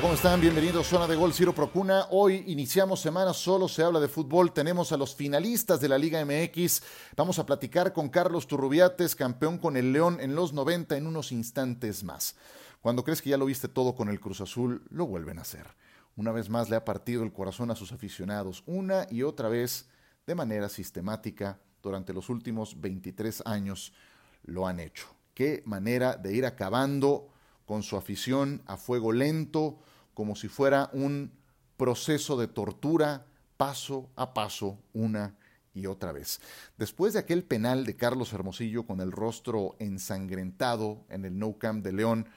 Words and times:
¿cómo 0.00 0.12
están? 0.12 0.42
Bienvenidos 0.42 0.86
a 0.86 0.90
Zona 0.90 1.06
de 1.06 1.16
Gol 1.16 1.32
Ciro 1.32 1.54
Procuna. 1.54 2.06
Hoy 2.10 2.44
iniciamos 2.48 3.00
semana, 3.00 3.32
solo 3.32 3.66
se 3.66 3.82
habla 3.82 3.98
de 3.98 4.08
fútbol. 4.08 4.52
Tenemos 4.52 4.92
a 4.92 4.98
los 4.98 5.14
finalistas 5.14 5.80
de 5.80 5.88
la 5.88 5.96
Liga 5.96 6.22
MX. 6.22 6.82
Vamos 7.16 7.38
a 7.38 7.46
platicar 7.46 7.94
con 7.94 8.10
Carlos 8.10 8.46
Turrubiates, 8.46 9.16
campeón 9.16 9.56
con 9.56 9.74
el 9.74 9.92
León 9.92 10.18
en 10.20 10.34
los 10.34 10.52
90 10.52 10.98
en 10.98 11.06
unos 11.06 11.32
instantes 11.32 12.04
más. 12.04 12.36
Cuando 12.82 13.04
crees 13.04 13.22
que 13.22 13.30
ya 13.30 13.38
lo 13.38 13.46
viste 13.46 13.68
todo 13.68 13.94
con 13.94 14.10
el 14.10 14.20
Cruz 14.20 14.42
Azul, 14.42 14.82
lo 14.90 15.06
vuelven 15.06 15.38
a 15.38 15.42
hacer. 15.42 15.66
Una 16.14 16.30
vez 16.30 16.50
más 16.50 16.68
le 16.68 16.76
ha 16.76 16.84
partido 16.84 17.22
el 17.22 17.32
corazón 17.32 17.70
a 17.70 17.76
sus 17.76 17.92
aficionados, 17.92 18.64
una 18.66 19.06
y 19.10 19.22
otra 19.22 19.48
vez, 19.48 19.88
de 20.26 20.34
manera 20.34 20.68
sistemática, 20.68 21.58
durante 21.82 22.12
los 22.12 22.28
últimos 22.28 22.78
23 22.82 23.44
años, 23.46 23.94
lo 24.42 24.66
han 24.66 24.78
hecho. 24.78 25.06
Qué 25.32 25.62
manera 25.64 26.16
de 26.16 26.34
ir 26.34 26.44
acabando 26.44 27.28
con 27.66 27.82
su 27.82 27.96
afición 27.96 28.62
a 28.66 28.76
fuego 28.76 29.12
lento, 29.12 29.78
como 30.14 30.34
si 30.36 30.48
fuera 30.48 30.88
un 30.92 31.32
proceso 31.76 32.38
de 32.38 32.48
tortura 32.48 33.26
paso 33.56 34.08
a 34.16 34.32
paso, 34.32 34.78
una 34.92 35.36
y 35.74 35.86
otra 35.86 36.12
vez. 36.12 36.40
Después 36.78 37.12
de 37.12 37.18
aquel 37.18 37.44
penal 37.44 37.84
de 37.84 37.96
Carlos 37.96 38.32
Hermosillo 38.32 38.86
con 38.86 39.00
el 39.00 39.12
rostro 39.12 39.76
ensangrentado 39.78 41.04
en 41.10 41.24
el 41.26 41.38
No 41.38 41.58
Camp 41.58 41.84
de 41.84 41.92
León, 41.92 42.28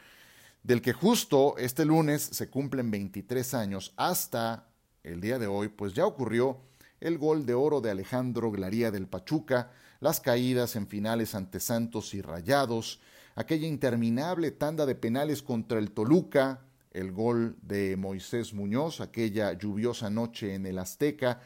del 0.63 0.81
que 0.81 0.91
justo 0.91 1.57
este 1.57 1.85
lunes 1.85 2.21
se 2.21 2.49
cumplen 2.49 2.91
23 2.91 3.53
años 3.53 3.93
hasta 3.95 4.67
el 5.03 5.21
día 5.21 5.39
de 5.39 5.47
hoy, 5.47 5.69
pues 5.69 5.93
ya 5.93 6.05
ocurrió 6.05 6.59
el 6.99 7.17
gol 7.17 7.45
de 7.45 7.53
oro 7.53 7.79
de 7.79 7.91
Alejandro 7.91 8.51
Glaría 8.51 8.91
del 8.91 9.07
Pachuca, 9.07 9.71
las 10.01 10.19
caídas 10.19 10.75
en 10.75 10.87
finales 10.87 11.33
ante 11.33 11.61
Santos 11.61 12.13
y 12.13 12.21
Rayados, 12.21 12.99
aquella 13.39 13.67
interminable 13.67 14.51
tanda 14.51 14.85
de 14.85 14.95
penales 14.95 15.41
contra 15.41 15.79
el 15.79 15.91
Toluca, 15.91 16.65
el 16.91 17.13
gol 17.13 17.55
de 17.61 17.95
Moisés 17.95 18.53
Muñoz, 18.53 18.99
aquella 18.99 19.53
lluviosa 19.53 20.09
noche 20.09 20.55
en 20.55 20.65
el 20.65 20.77
Azteca, 20.77 21.39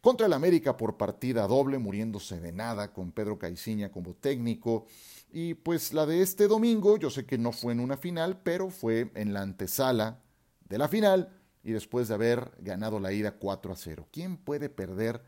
contra 0.00 0.28
el 0.28 0.32
América 0.32 0.78
por 0.78 0.96
partida 0.96 1.46
doble, 1.46 1.76
muriéndose 1.76 2.40
de 2.40 2.52
nada 2.52 2.94
con 2.94 3.12
Pedro 3.12 3.38
Caiciña 3.38 3.92
como 3.92 4.14
técnico, 4.14 4.86
y 5.30 5.52
pues 5.52 5.92
la 5.92 6.06
de 6.06 6.22
este 6.22 6.48
domingo, 6.48 6.96
yo 6.96 7.10
sé 7.10 7.26
que 7.26 7.36
no 7.36 7.52
fue 7.52 7.74
en 7.74 7.80
una 7.80 7.98
final, 7.98 8.40
pero 8.42 8.70
fue 8.70 9.10
en 9.14 9.34
la 9.34 9.42
antesala 9.42 10.22
de 10.66 10.78
la 10.78 10.88
final 10.88 11.28
y 11.62 11.72
después 11.72 12.08
de 12.08 12.14
haber 12.14 12.50
ganado 12.60 12.98
la 12.98 13.12
ida 13.12 13.32
4 13.32 13.74
a 13.74 13.76
0. 13.76 14.08
¿Quién 14.10 14.38
puede 14.38 14.70
perder 14.70 15.22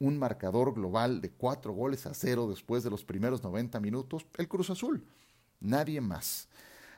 un 0.00 0.18
marcador 0.18 0.74
global 0.74 1.20
de 1.20 1.30
4 1.30 1.72
goles 1.72 2.06
a 2.06 2.14
0 2.14 2.48
después 2.48 2.82
de 2.82 2.90
los 2.90 3.04
primeros 3.04 3.44
90 3.44 3.78
minutos? 3.78 4.26
El 4.36 4.48
Cruz 4.48 4.70
Azul 4.70 5.06
nadie 5.64 6.00
más. 6.00 6.48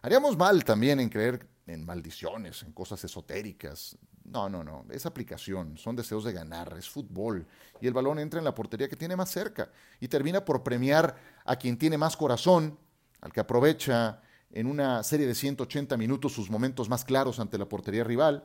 Haríamos 0.02 0.36
mal 0.36 0.64
también 0.64 1.00
en 1.00 1.08
creer 1.08 1.46
en 1.66 1.84
maldiciones, 1.84 2.62
en 2.62 2.72
cosas 2.72 3.02
esotéricas. 3.04 3.96
No, 4.24 4.48
no, 4.48 4.64
no, 4.64 4.84
es 4.90 5.06
aplicación, 5.06 5.76
son 5.76 5.94
deseos 5.96 6.24
de 6.24 6.32
ganar, 6.32 6.74
es 6.78 6.88
fútbol. 6.88 7.46
Y 7.80 7.86
el 7.86 7.92
balón 7.92 8.18
entra 8.18 8.38
en 8.38 8.44
la 8.44 8.54
portería 8.54 8.88
que 8.88 8.96
tiene 8.96 9.16
más 9.16 9.30
cerca 9.30 9.70
y 10.00 10.08
termina 10.08 10.44
por 10.44 10.62
premiar 10.62 11.16
a 11.44 11.56
quien 11.56 11.76
tiene 11.78 11.96
más 11.96 12.16
corazón, 12.16 12.78
al 13.20 13.32
que 13.32 13.40
aprovecha 13.40 14.20
en 14.52 14.66
una 14.66 15.02
serie 15.02 15.26
de 15.26 15.34
180 15.34 15.96
minutos 15.96 16.32
sus 16.32 16.50
momentos 16.50 16.88
más 16.88 17.04
claros 17.04 17.38
ante 17.40 17.58
la 17.58 17.68
portería 17.68 18.04
rival 18.04 18.44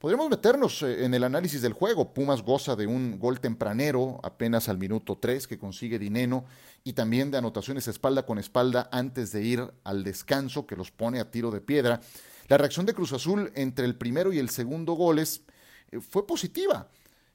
Podríamos 0.00 0.30
meternos 0.30 0.82
eh, 0.82 1.04
en 1.04 1.12
el 1.12 1.24
análisis 1.24 1.60
del 1.60 1.74
juego. 1.74 2.14
Pumas 2.14 2.40
goza 2.40 2.74
de 2.74 2.86
un 2.86 3.18
gol 3.18 3.38
tempranero 3.38 4.18
apenas 4.22 4.70
al 4.70 4.78
minuto 4.78 5.18
3 5.18 5.46
que 5.46 5.58
consigue 5.58 5.98
Dineno 5.98 6.46
y 6.82 6.94
también 6.94 7.30
de 7.30 7.36
anotaciones 7.36 7.86
espalda 7.86 8.24
con 8.24 8.38
espalda 8.38 8.88
antes 8.92 9.30
de 9.30 9.42
ir 9.42 9.70
al 9.84 10.02
descanso 10.02 10.66
que 10.66 10.74
los 10.74 10.90
pone 10.90 11.20
a 11.20 11.30
tiro 11.30 11.50
de 11.50 11.60
piedra. 11.60 12.00
La 12.48 12.56
reacción 12.56 12.86
de 12.86 12.94
Cruz 12.94 13.12
Azul 13.12 13.52
entre 13.54 13.84
el 13.84 13.94
primero 13.94 14.32
y 14.32 14.38
el 14.38 14.48
segundo 14.48 14.94
goles 14.94 15.42
eh, 15.90 16.00
fue 16.00 16.26
positiva. 16.26 16.88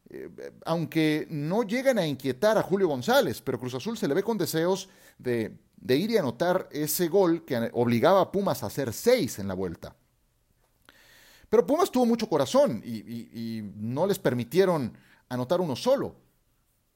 Eh, 0.10 0.32
aunque 0.66 1.28
no 1.30 1.62
llegan 1.62 2.00
a 2.00 2.08
inquietar 2.08 2.58
a 2.58 2.64
Julio 2.64 2.88
González, 2.88 3.44
pero 3.44 3.60
Cruz 3.60 3.76
Azul 3.76 3.96
se 3.96 4.08
le 4.08 4.16
ve 4.16 4.24
con 4.24 4.40
deseos 4.40 4.90
de, 5.20 5.56
de 5.78 5.98
ir 5.98 6.10
y 6.10 6.18
anotar 6.18 6.68
ese 6.72 7.10
gol 7.10 7.46
que 7.46 7.70
obligaba 7.74 8.22
a 8.22 8.32
Pumas 8.32 8.64
a 8.64 8.68
hacer 8.68 8.92
seis 8.92 9.38
en 9.38 9.48
la 9.48 9.54
vuelta. 9.54 9.96
Pero 11.56 11.68
Pumas 11.68 11.90
tuvo 11.90 12.06
mucho 12.06 12.28
corazón 12.28 12.82
y, 12.84 13.62
no 13.78 14.06
les 14.06 14.20
permitieron 14.20 14.92
anotar 15.30 15.62
uno 15.62 15.78
solo. 15.78 16.14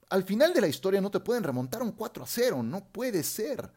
Al 0.10 0.26
final 0.26 0.54
de 0.54 0.60
la 0.60 0.68
historia 0.68 1.00
no 1.00 1.10
te 1.10 1.22
pueden 1.22 1.46
remontar 1.46 1.82
un 1.82 1.94
4 1.94 2.26
a 2.26 2.28
0, 2.28 2.62
no 2.62 2.84
puede 2.84 3.24
ser. 3.24 3.72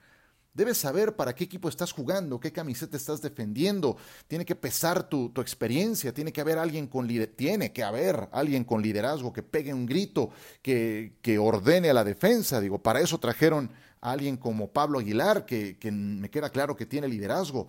Debes 0.52 0.78
saber 0.78 1.14
para 1.14 1.36
qué 1.36 1.44
equipo 1.44 1.68
estás 1.68 1.92
jugando, 1.92 2.40
qué 2.40 2.50
camiseta 2.50 2.96
estás 2.96 3.22
defendiendo. 3.22 3.96
Tiene 4.26 4.44
que 4.44 4.56
pesar 4.56 5.08
tu, 5.08 5.32
experiencia, 5.36 6.12
tiene 6.12 6.32
que 6.32 6.40
haber 6.40 6.58
alguien 6.58 6.88
con 6.88 7.06
tiene 7.36 7.72
que 7.72 7.84
haber 7.84 8.28
alguien 8.32 8.64
con 8.64 8.82
liderazgo 8.82 9.32
que 9.32 9.44
pegue 9.44 9.72
un 9.72 9.86
grito, 9.86 10.30
que, 10.62 11.12
que 11.22 11.38
ordene 11.38 11.90
a 11.90 11.94
la 11.94 12.02
defensa. 12.02 12.60
Digo, 12.60 12.82
para 12.82 13.00
eso 13.00 13.18
trajeron 13.18 13.70
a 14.00 14.10
alguien 14.10 14.36
como 14.36 14.72
Pablo 14.72 14.98
Aguilar, 14.98 15.46
que, 15.46 15.78
que 15.78 15.92
me 15.92 16.28
queda 16.28 16.50
claro 16.50 16.74
que 16.74 16.86
tiene 16.86 17.06
liderazgo. 17.06 17.68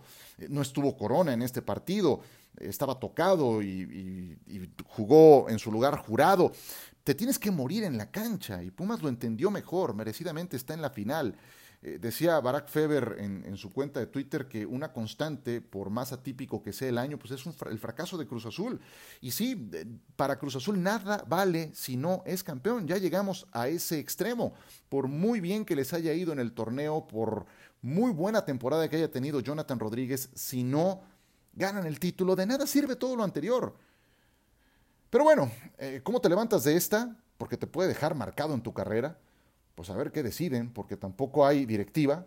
No 0.49 0.63
estuvo 0.63 0.97
Corona 0.97 1.31
en 1.31 1.43
este 1.43 1.61
partido 1.61 2.21
estaba 2.59 2.99
tocado 2.99 3.61
y, 3.61 4.37
jugó 4.87 5.49
en 5.49 5.59
su 5.59 5.71
lugar 5.71 5.97
jurado. 5.97 6.51
Te 7.03 7.15
tienes 7.15 7.37
que 7.37 7.51
morir 7.51 7.83
en 7.83 7.97
la 7.97 8.11
cancha 8.11 8.63
y 8.63 8.71
Pumas 8.71 9.01
lo 9.01 9.09
entendió 9.09 9.51
mejor, 9.51 9.93
merecidamente 9.93 10.55
está 10.55 10.73
en 10.73 10.81
la 10.81 10.89
final. 10.89 11.35
Eh, 11.85 11.99
decía 11.99 12.39
Barack 12.39 12.69
Feber 12.69 13.17
en, 13.19 13.57
su 13.57 13.73
cuenta 13.73 13.99
de 13.99 14.07
Twitter 14.07 14.47
que 14.47 14.65
una 14.65 14.93
constante, 14.93 15.59
por 15.59 15.89
más 15.89 16.13
atípico 16.13 16.63
que 16.63 16.71
sea 16.71 16.87
el 16.87 16.97
año, 16.97 17.19
pues 17.19 17.31
es 17.31 17.43
el 17.69 17.77
fracaso 17.77 18.17
de 18.17 18.25
Cruz 18.25 18.45
Azul. 18.45 18.79
Y 19.19 19.31
sí, 19.31 19.69
para 20.15 20.39
Cruz 20.39 20.55
Azul 20.55 20.81
nada 20.81 21.25
vale 21.27 21.71
si 21.73 21.97
no 21.97 22.23
es 22.25 22.41
campeón. 22.41 22.87
Ya 22.87 22.97
llegamos 22.97 23.47
a 23.51 23.67
ese 23.67 23.99
extremo. 23.99 24.53
Por 24.87 25.09
muy 25.09 25.41
bien 25.41 25.65
que 25.65 25.75
les 25.75 25.91
haya 25.93 26.13
ido 26.13 26.31
en 26.31 26.39
el 26.39 26.53
torneo, 26.53 27.05
por 27.05 27.45
muy 27.81 28.13
buena 28.13 28.45
temporada 28.45 28.87
que 28.87 28.95
haya 28.95 29.11
tenido 29.11 29.41
Jonathan 29.41 29.77
Rodríguez, 29.77 30.29
si 30.33 30.63
no 30.63 31.01
ganan 31.53 31.85
el 31.85 31.99
título, 31.99 32.35
de 32.35 32.45
nada 32.45 32.67
sirve 32.67 32.95
todo 32.95 33.15
lo 33.15 33.23
anterior. 33.23 33.75
Pero 35.09 35.23
bueno, 35.23 35.51
eh, 35.77 36.01
¿cómo 36.03 36.19
te 36.19 36.29
levantas 36.29 36.63
de 36.63 36.75
esta? 36.75 37.15
Porque 37.37 37.57
te 37.57 37.67
puede 37.67 37.89
dejar 37.89 38.15
marcado 38.15 38.53
en 38.53 38.61
tu 38.61 38.73
carrera. 38.73 39.17
Pues 39.75 39.89
a 39.89 39.95
ver 39.95 40.11
qué 40.11 40.23
deciden, 40.23 40.71
porque 40.71 40.97
tampoco 40.97 41.45
hay 41.45 41.65
directiva, 41.65 42.25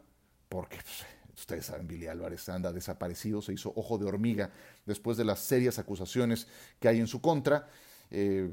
porque 0.48 0.76
pues, 0.76 1.04
ustedes 1.36 1.66
saben, 1.66 1.86
Billy 1.86 2.06
Álvarez 2.06 2.48
anda 2.48 2.72
desaparecido, 2.72 3.42
se 3.42 3.52
hizo 3.52 3.72
ojo 3.76 3.98
de 3.98 4.06
hormiga 4.06 4.50
después 4.84 5.16
de 5.16 5.24
las 5.24 5.40
serias 5.40 5.78
acusaciones 5.78 6.46
que 6.80 6.88
hay 6.88 6.98
en 6.98 7.06
su 7.06 7.20
contra. 7.20 7.68
Eh, 8.10 8.52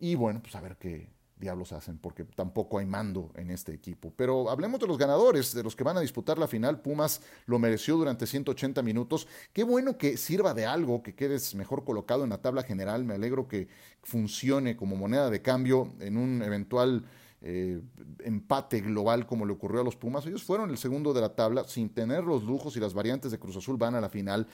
y 0.00 0.14
bueno, 0.14 0.40
pues 0.42 0.54
a 0.56 0.60
ver 0.60 0.76
qué, 0.76 1.08
diablos 1.42 1.72
hacen, 1.72 1.98
porque 1.98 2.24
tampoco 2.24 2.78
hay 2.78 2.86
mando 2.86 3.30
en 3.34 3.50
este 3.50 3.74
equipo. 3.74 4.12
Pero 4.16 4.48
hablemos 4.48 4.80
de 4.80 4.86
los 4.86 4.96
ganadores, 4.96 5.52
de 5.52 5.62
los 5.62 5.76
que 5.76 5.84
van 5.84 5.98
a 5.98 6.00
disputar 6.00 6.38
la 6.38 6.46
final. 6.46 6.80
Pumas 6.80 7.20
lo 7.46 7.58
mereció 7.58 7.96
durante 7.96 8.26
180 8.26 8.80
minutos. 8.82 9.28
Qué 9.52 9.64
bueno 9.64 9.98
que 9.98 10.16
sirva 10.16 10.54
de 10.54 10.64
algo, 10.64 11.02
que 11.02 11.14
quedes 11.14 11.54
mejor 11.54 11.84
colocado 11.84 12.24
en 12.24 12.30
la 12.30 12.40
tabla 12.40 12.62
general. 12.62 13.04
Me 13.04 13.14
alegro 13.14 13.48
que 13.48 13.68
funcione 14.02 14.76
como 14.76 14.96
moneda 14.96 15.28
de 15.28 15.42
cambio 15.42 15.92
en 16.00 16.16
un 16.16 16.42
eventual 16.42 17.04
eh, 17.44 17.80
empate 18.22 18.80
global 18.80 19.26
como 19.26 19.44
le 19.44 19.52
ocurrió 19.52 19.80
a 19.80 19.84
los 19.84 19.96
Pumas. 19.96 20.24
Ellos 20.26 20.44
fueron 20.44 20.70
el 20.70 20.78
segundo 20.78 21.12
de 21.12 21.20
la 21.20 21.34
tabla 21.34 21.64
sin 21.64 21.88
tener 21.88 22.22
los 22.22 22.44
lujos 22.44 22.76
y 22.76 22.80
las 22.80 22.94
variantes 22.94 23.32
de 23.32 23.38
Cruz 23.38 23.56
Azul 23.56 23.76
van 23.76 23.96
a 23.96 24.00
la 24.00 24.08
final. 24.08 24.46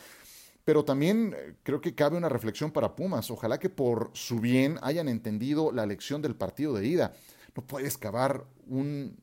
Pero 0.68 0.84
también 0.84 1.34
eh, 1.34 1.54
creo 1.62 1.80
que 1.80 1.94
cabe 1.94 2.18
una 2.18 2.28
reflexión 2.28 2.70
para 2.70 2.94
Pumas. 2.94 3.30
Ojalá 3.30 3.58
que 3.58 3.70
por 3.70 4.10
su 4.12 4.38
bien 4.38 4.78
hayan 4.82 5.08
entendido 5.08 5.72
la 5.72 5.86
lección 5.86 6.20
del 6.20 6.36
partido 6.36 6.74
de 6.74 6.86
ida. 6.86 7.14
No 7.56 7.66
puedes 7.66 7.96
cavar 7.96 8.44
un 8.66 9.16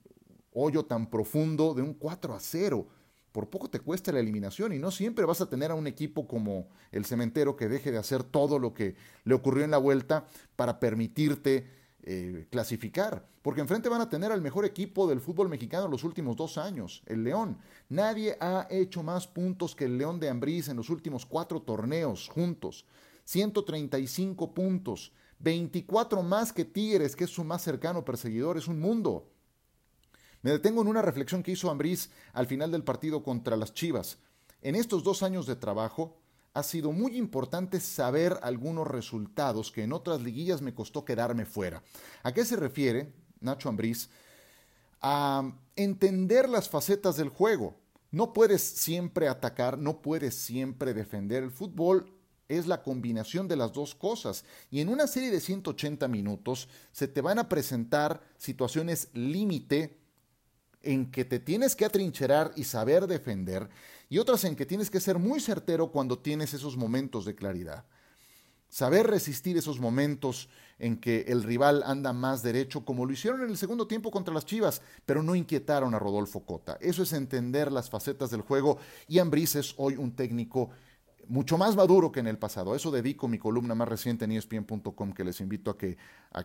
hoyo 0.54 0.86
tan 0.86 1.08
profundo 1.08 1.76
de 1.76 1.84
un 1.84 1.94
4 1.94 2.34
a 2.34 2.40
0. 2.40 2.88
Por 3.32 3.52
poco 3.52 3.70
te 3.70 3.80
cuesta 3.80 4.12
la 4.12 4.22
eliminación 4.22 4.74
y 4.74 4.80
no 4.80 4.90
siempre 4.90 5.24
vas 5.24 5.40
a 5.40 5.48
tener 5.48 5.70
a 5.70 5.76
un 5.76 5.86
equipo 5.86 6.28
como 6.28 6.68
el 6.92 7.06
cementero 7.06 7.56
que 7.56 7.70
deje 7.70 7.92
de 7.92 8.00
hacer 8.00 8.24
todo 8.24 8.58
lo 8.58 8.74
que 8.74 8.96
le 9.24 9.36
ocurrió 9.36 9.64
en 9.66 9.70
la 9.70 9.78
vuelta 9.78 10.26
para 10.56 10.80
permitirte 10.80 11.68
eh, 12.08 12.46
clasificar, 12.52 13.28
porque 13.42 13.62
enfrente 13.62 13.90
van 13.90 14.02
a 14.02 14.10
tener 14.10 14.32
al 14.32 14.40
mejor 14.40 14.64
equipo 14.64 15.08
del 15.08 15.20
fútbol 15.20 15.50
mexicano 15.50 15.86
en 15.86 15.92
los 15.92 16.04
últimos 16.04 16.36
dos 16.36 16.60
años, 16.60 17.02
el 17.08 17.24
León. 17.24 17.58
Nadie 17.90 18.38
ha 18.40 18.68
hecho 18.70 19.02
más 19.02 19.26
puntos 19.26 19.76
que 19.76 19.86
el 19.86 19.98
León 19.98 20.20
de 20.20 20.30
Ambriz 20.30 20.70
en 20.70 20.78
los 20.78 20.92
últimos 20.92 21.26
cuatro 21.26 21.64
torneos 21.64 22.30
juntos. 22.30 22.86
135 23.24 24.54
puntos, 24.54 25.14
24 25.40 26.22
más 26.22 26.54
que 26.54 26.64
Tigres, 26.64 27.16
que 27.16 27.24
es 27.24 27.32
su 27.32 27.44
más 27.44 27.64
cercano 27.64 28.06
perseguidor, 28.06 28.56
es 28.56 28.68
un 28.68 28.80
mundo. 28.80 29.32
Me 30.44 30.52
detengo 30.52 30.84
en 30.84 30.90
una 30.90 31.02
reflexión 31.02 31.42
que 31.42 31.54
hizo 31.54 31.72
Ambriz 31.72 32.12
al 32.34 32.46
final 32.46 32.72
del 32.72 32.84
partido 32.84 33.24
contra 33.24 33.58
las 33.58 33.74
Chivas. 33.74 34.20
En 34.62 34.76
estos 34.76 35.04
dos 35.04 35.24
años 35.24 35.48
de 35.48 35.56
trabajo, 35.56 36.20
ha 36.56 36.64
sido 36.64 36.94
muy 36.94 37.18
importante 37.18 37.82
saber 37.82 38.40
algunos 38.42 38.88
resultados 38.88 39.72
que 39.72 39.84
en 39.84 39.92
otras 39.92 40.22
liguillas 40.22 40.62
me 40.62 40.74
costó 40.74 41.04
quedarme 41.04 41.46
fuera. 41.46 41.84
¿A 42.24 42.34
qué 42.34 42.46
se 42.46 42.56
refiere 42.56 43.12
Nacho 43.42 43.68
Ambriz? 43.68 44.10
A 45.02 45.54
entender 45.76 46.48
las 46.48 46.70
facetas 46.70 47.18
del 47.18 47.28
juego. 47.28 47.76
No 48.10 48.32
puedes 48.32 48.62
siempre 48.62 49.28
atacar, 49.28 49.78
no 49.78 50.02
puedes 50.02 50.34
siempre 50.34 50.94
defender. 50.94 51.44
El 51.44 51.52
fútbol 51.52 52.10
es 52.48 52.68
la 52.68 52.84
combinación 52.84 53.50
de 53.50 53.58
las 53.58 53.74
dos 53.74 53.94
cosas. 53.94 54.46
Y 54.72 54.80
en 54.80 54.88
una 54.88 55.08
serie 55.08 55.32
de 55.32 55.42
180 55.42 56.08
minutos 56.08 56.70
se 56.94 57.10
te 57.10 57.20
van 57.20 57.38
a 57.38 57.50
presentar 57.50 58.22
situaciones 58.38 59.10
límite 59.12 60.00
en 60.86 61.12
que 61.12 61.26
te 61.26 61.40
tienes 61.40 61.76
que 61.76 61.86
atrincherar 61.86 62.52
y 62.56 62.64
saber 62.64 63.08
defender, 63.08 63.70
y 64.10 64.20
otras 64.20 64.44
en 64.46 64.56
que 64.56 64.66
tienes 64.66 64.90
que 64.90 65.00
ser 65.00 65.20
muy 65.20 65.40
certero 65.40 65.92
cuando 65.92 66.20
tienes 66.20 66.54
esos 66.54 66.78
momentos 66.78 67.26
de 67.26 67.36
claridad. 67.36 67.86
Saber 68.70 69.08
resistir 69.08 69.58
esos 69.58 69.80
momentos 69.80 70.50
en 70.80 70.98
que 70.98 71.26
el 71.28 71.44
rival 71.44 71.84
anda 71.86 72.14
más 72.14 72.44
derecho, 72.44 72.84
como 72.84 73.06
lo 73.06 73.14
hicieron 73.14 73.42
en 73.42 73.50
el 73.50 73.58
segundo 73.58 73.88
tiempo 73.88 74.12
contra 74.12 74.34
las 74.34 74.46
Chivas, 74.46 74.82
pero 75.06 75.24
no 75.24 75.36
inquietaron 75.36 75.94
a 75.96 76.00
Rodolfo 76.00 76.46
Cota. 76.46 76.78
Eso 76.82 77.04
es 77.04 77.14
entender 77.14 77.72
las 77.72 77.90
facetas 77.90 78.32
del 78.32 78.42
juego 78.42 78.78
y 79.08 79.20
Ambris 79.20 79.56
es 79.56 79.74
hoy 79.78 79.96
un 79.96 80.16
técnico 80.16 80.70
mucho 81.28 81.58
más 81.58 81.76
maduro 81.76 82.12
que 82.12 82.20
en 82.20 82.28
el 82.28 82.38
pasado. 82.38 82.74
A 82.74 82.76
eso 82.76 82.92
dedico 82.92 83.28
mi 83.28 83.38
columna 83.38 83.76
más 83.76 83.88
reciente 83.88 84.26
en 84.26 84.32
ESPN.com 84.32 85.14
que 85.14 85.24
les 85.24 85.40
invito 85.42 85.72
a 85.72 85.78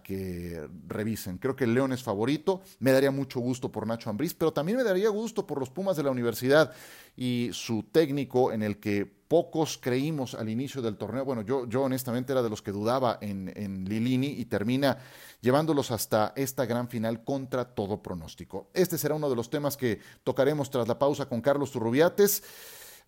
que, 0.02 0.68
revisen. 0.86 1.38
Creo 1.38 1.56
que 1.56 1.64
el 1.64 1.74
León 1.74 1.92
es 1.92 2.02
favorito. 2.02 2.62
Me 2.78 2.92
daría 2.92 3.10
mucho 3.10 3.40
gusto 3.40 3.70
por 3.70 3.86
Nacho 3.86 4.10
Ambriz, 4.10 4.34
pero 4.34 4.52
también 4.52 4.78
me 4.78 4.84
daría 4.84 5.08
gusto 5.08 5.46
por 5.46 5.58
los 5.58 5.70
Pumas 5.70 5.96
de 5.96 6.02
la 6.02 6.10
universidad 6.10 6.72
y 7.16 7.50
su 7.52 7.84
técnico 7.84 8.52
en 8.52 8.62
el 8.62 8.78
que 8.78 9.04
pocos 9.06 9.78
creímos 9.78 10.34
al 10.34 10.48
inicio 10.48 10.82
del 10.82 10.96
torneo. 10.96 11.24
Bueno, 11.24 11.42
yo, 11.42 11.68
yo 11.68 11.82
honestamente 11.82 12.32
era 12.32 12.42
de 12.42 12.50
los 12.50 12.62
que 12.62 12.72
dudaba 12.72 13.18
en, 13.20 13.52
en 13.54 13.84
Lilini 13.84 14.28
y 14.28 14.46
termina 14.46 14.98
llevándolos 15.40 15.90
hasta 15.92 16.32
esta 16.34 16.66
gran 16.66 16.88
final 16.88 17.22
contra 17.22 17.64
todo 17.64 18.02
pronóstico. 18.02 18.70
Este 18.74 18.98
será 18.98 19.14
uno 19.14 19.30
de 19.30 19.36
los 19.36 19.50
temas 19.50 19.76
que 19.76 20.00
tocaremos 20.24 20.70
tras 20.70 20.88
la 20.88 20.98
pausa 20.98 21.26
con 21.28 21.40
Carlos 21.40 21.70
Turrubiates 21.70 22.42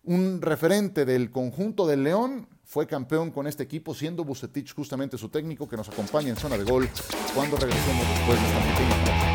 un 0.03 0.41
referente 0.41 1.05
del 1.05 1.31
conjunto 1.31 1.87
del 1.87 2.03
León, 2.03 2.47
fue 2.65 2.87
campeón 2.87 3.31
con 3.31 3.47
este 3.47 3.63
equipo, 3.63 3.93
siendo 3.93 4.25
Bucetich 4.25 4.73
justamente 4.73 5.17
su 5.17 5.29
técnico 5.29 5.67
que 5.69 5.77
nos 5.77 5.87
acompaña 5.87 6.29
en 6.29 6.35
zona 6.35 6.57
de 6.57 6.63
gol 6.63 6.89
cuando 7.33 7.55
regresemos 7.55 8.07
después 8.09 8.39
de 8.39 8.47
esta 8.47 8.59
pequeña 8.59 9.33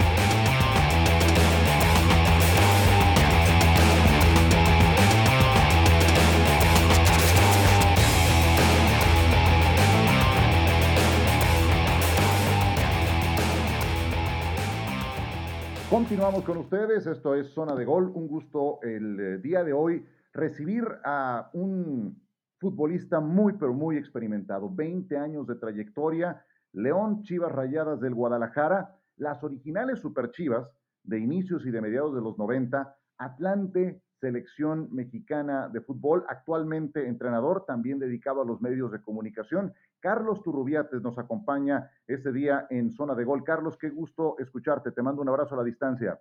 Continuamos 15.90 16.44
con 16.44 16.58
ustedes, 16.58 17.06
esto 17.06 17.34
es 17.34 17.48
Zona 17.54 17.74
de 17.74 17.86
Gol, 17.86 18.12
un 18.14 18.28
gusto 18.28 18.78
el 18.82 19.18
eh, 19.18 19.38
día 19.38 19.64
de 19.64 19.72
hoy 19.72 20.04
recibir 20.38 20.84
a 21.04 21.50
un 21.52 22.20
futbolista 22.58 23.20
muy, 23.20 23.54
pero 23.54 23.72
muy 23.72 23.96
experimentado, 23.96 24.70
20 24.70 25.16
años 25.16 25.46
de 25.46 25.56
trayectoria, 25.56 26.44
León 26.72 27.22
Chivas 27.22 27.52
Rayadas 27.52 28.00
del 28.00 28.14
Guadalajara, 28.14 28.96
las 29.16 29.42
originales 29.42 30.00
Super 30.00 30.30
Chivas 30.30 30.68
de 31.02 31.18
inicios 31.18 31.64
y 31.66 31.70
de 31.70 31.80
mediados 31.80 32.14
de 32.14 32.20
los 32.20 32.38
90, 32.38 32.96
Atlante, 33.18 34.02
selección 34.20 34.88
mexicana 34.92 35.68
de 35.68 35.80
fútbol, 35.80 36.24
actualmente 36.28 37.06
entrenador, 37.06 37.64
también 37.66 37.98
dedicado 37.98 38.42
a 38.42 38.44
los 38.44 38.60
medios 38.60 38.92
de 38.92 39.00
comunicación. 39.00 39.72
Carlos 40.00 40.42
Turrubiates 40.42 41.02
nos 41.02 41.18
acompaña 41.18 41.90
este 42.06 42.32
día 42.32 42.66
en 42.70 42.92
Zona 42.92 43.14
de 43.14 43.24
Gol. 43.24 43.44
Carlos, 43.44 43.76
qué 43.76 43.90
gusto 43.90 44.36
escucharte. 44.38 44.92
Te 44.92 45.02
mando 45.02 45.22
un 45.22 45.28
abrazo 45.28 45.54
a 45.54 45.58
la 45.58 45.64
distancia. 45.64 46.20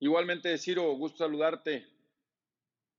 Igualmente, 0.00 0.56
Ciro, 0.58 0.94
gusto 0.96 1.18
saludarte. 1.18 1.93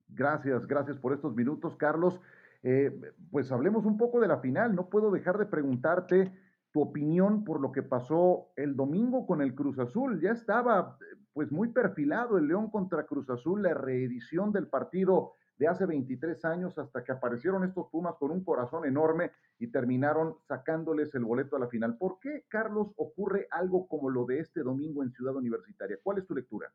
Gracias, 0.08 0.66
gracias 0.68 0.98
por 0.98 1.14
estos 1.14 1.36
minutos, 1.36 1.76
Carlos. 1.78 2.20
Eh, 2.64 3.00
pues 3.32 3.52
hablemos 3.52 3.86
un 3.86 3.98
poco 3.98 4.20
de 4.20 4.28
la 4.28 4.40
final. 4.40 4.76
No 4.76 4.90
puedo 4.90 5.12
dejar 5.12 5.38
de 5.38 5.46
preguntarte 5.46 6.32
tu 6.72 6.82
opinión 6.82 7.44
por 7.44 7.62
lo 7.62 7.72
que 7.72 7.84
pasó 7.84 8.50
el 8.56 8.76
domingo 8.76 9.26
con 9.26 9.42
el 9.42 9.56
Cruz 9.56 9.80
Azul. 9.80 10.20
Ya 10.20 10.32
estaba 10.32 10.98
pues 11.34 11.52
muy 11.52 11.70
perfilado 11.70 12.38
el 12.38 12.48
León 12.48 12.70
contra 12.70 13.06
Cruz 13.06 13.30
Azul, 13.30 13.62
la 13.62 13.74
reedición 13.74 14.52
del 14.52 14.68
partido 14.68 15.34
de 15.58 15.68
hace 15.68 15.86
23 15.86 16.44
años 16.46 16.78
hasta 16.78 17.04
que 17.04 17.12
aparecieron 17.12 17.64
estos 17.64 17.88
Pumas 17.90 18.16
con 18.16 18.32
un 18.32 18.44
corazón 18.44 18.86
enorme 18.86 19.32
y 19.58 19.68
terminaron 19.68 20.36
sacándoles 20.48 21.14
el 21.16 21.24
boleto 21.24 21.56
a 21.56 21.60
la 21.60 21.68
final. 21.68 21.98
¿Por 21.98 22.20
qué, 22.20 22.46
Carlos, 22.50 22.92
ocurre 22.98 23.48
algo 23.52 23.88
como 23.88 24.10
lo 24.10 24.26
de 24.26 24.40
este 24.40 24.62
domingo 24.62 25.04
en 25.04 25.12
Ciudad 25.12 25.36
Universitaria? 25.36 25.98
¿Cuál 26.04 26.18
es 26.20 26.28
tu 26.28 26.36
lectura? 26.36 26.74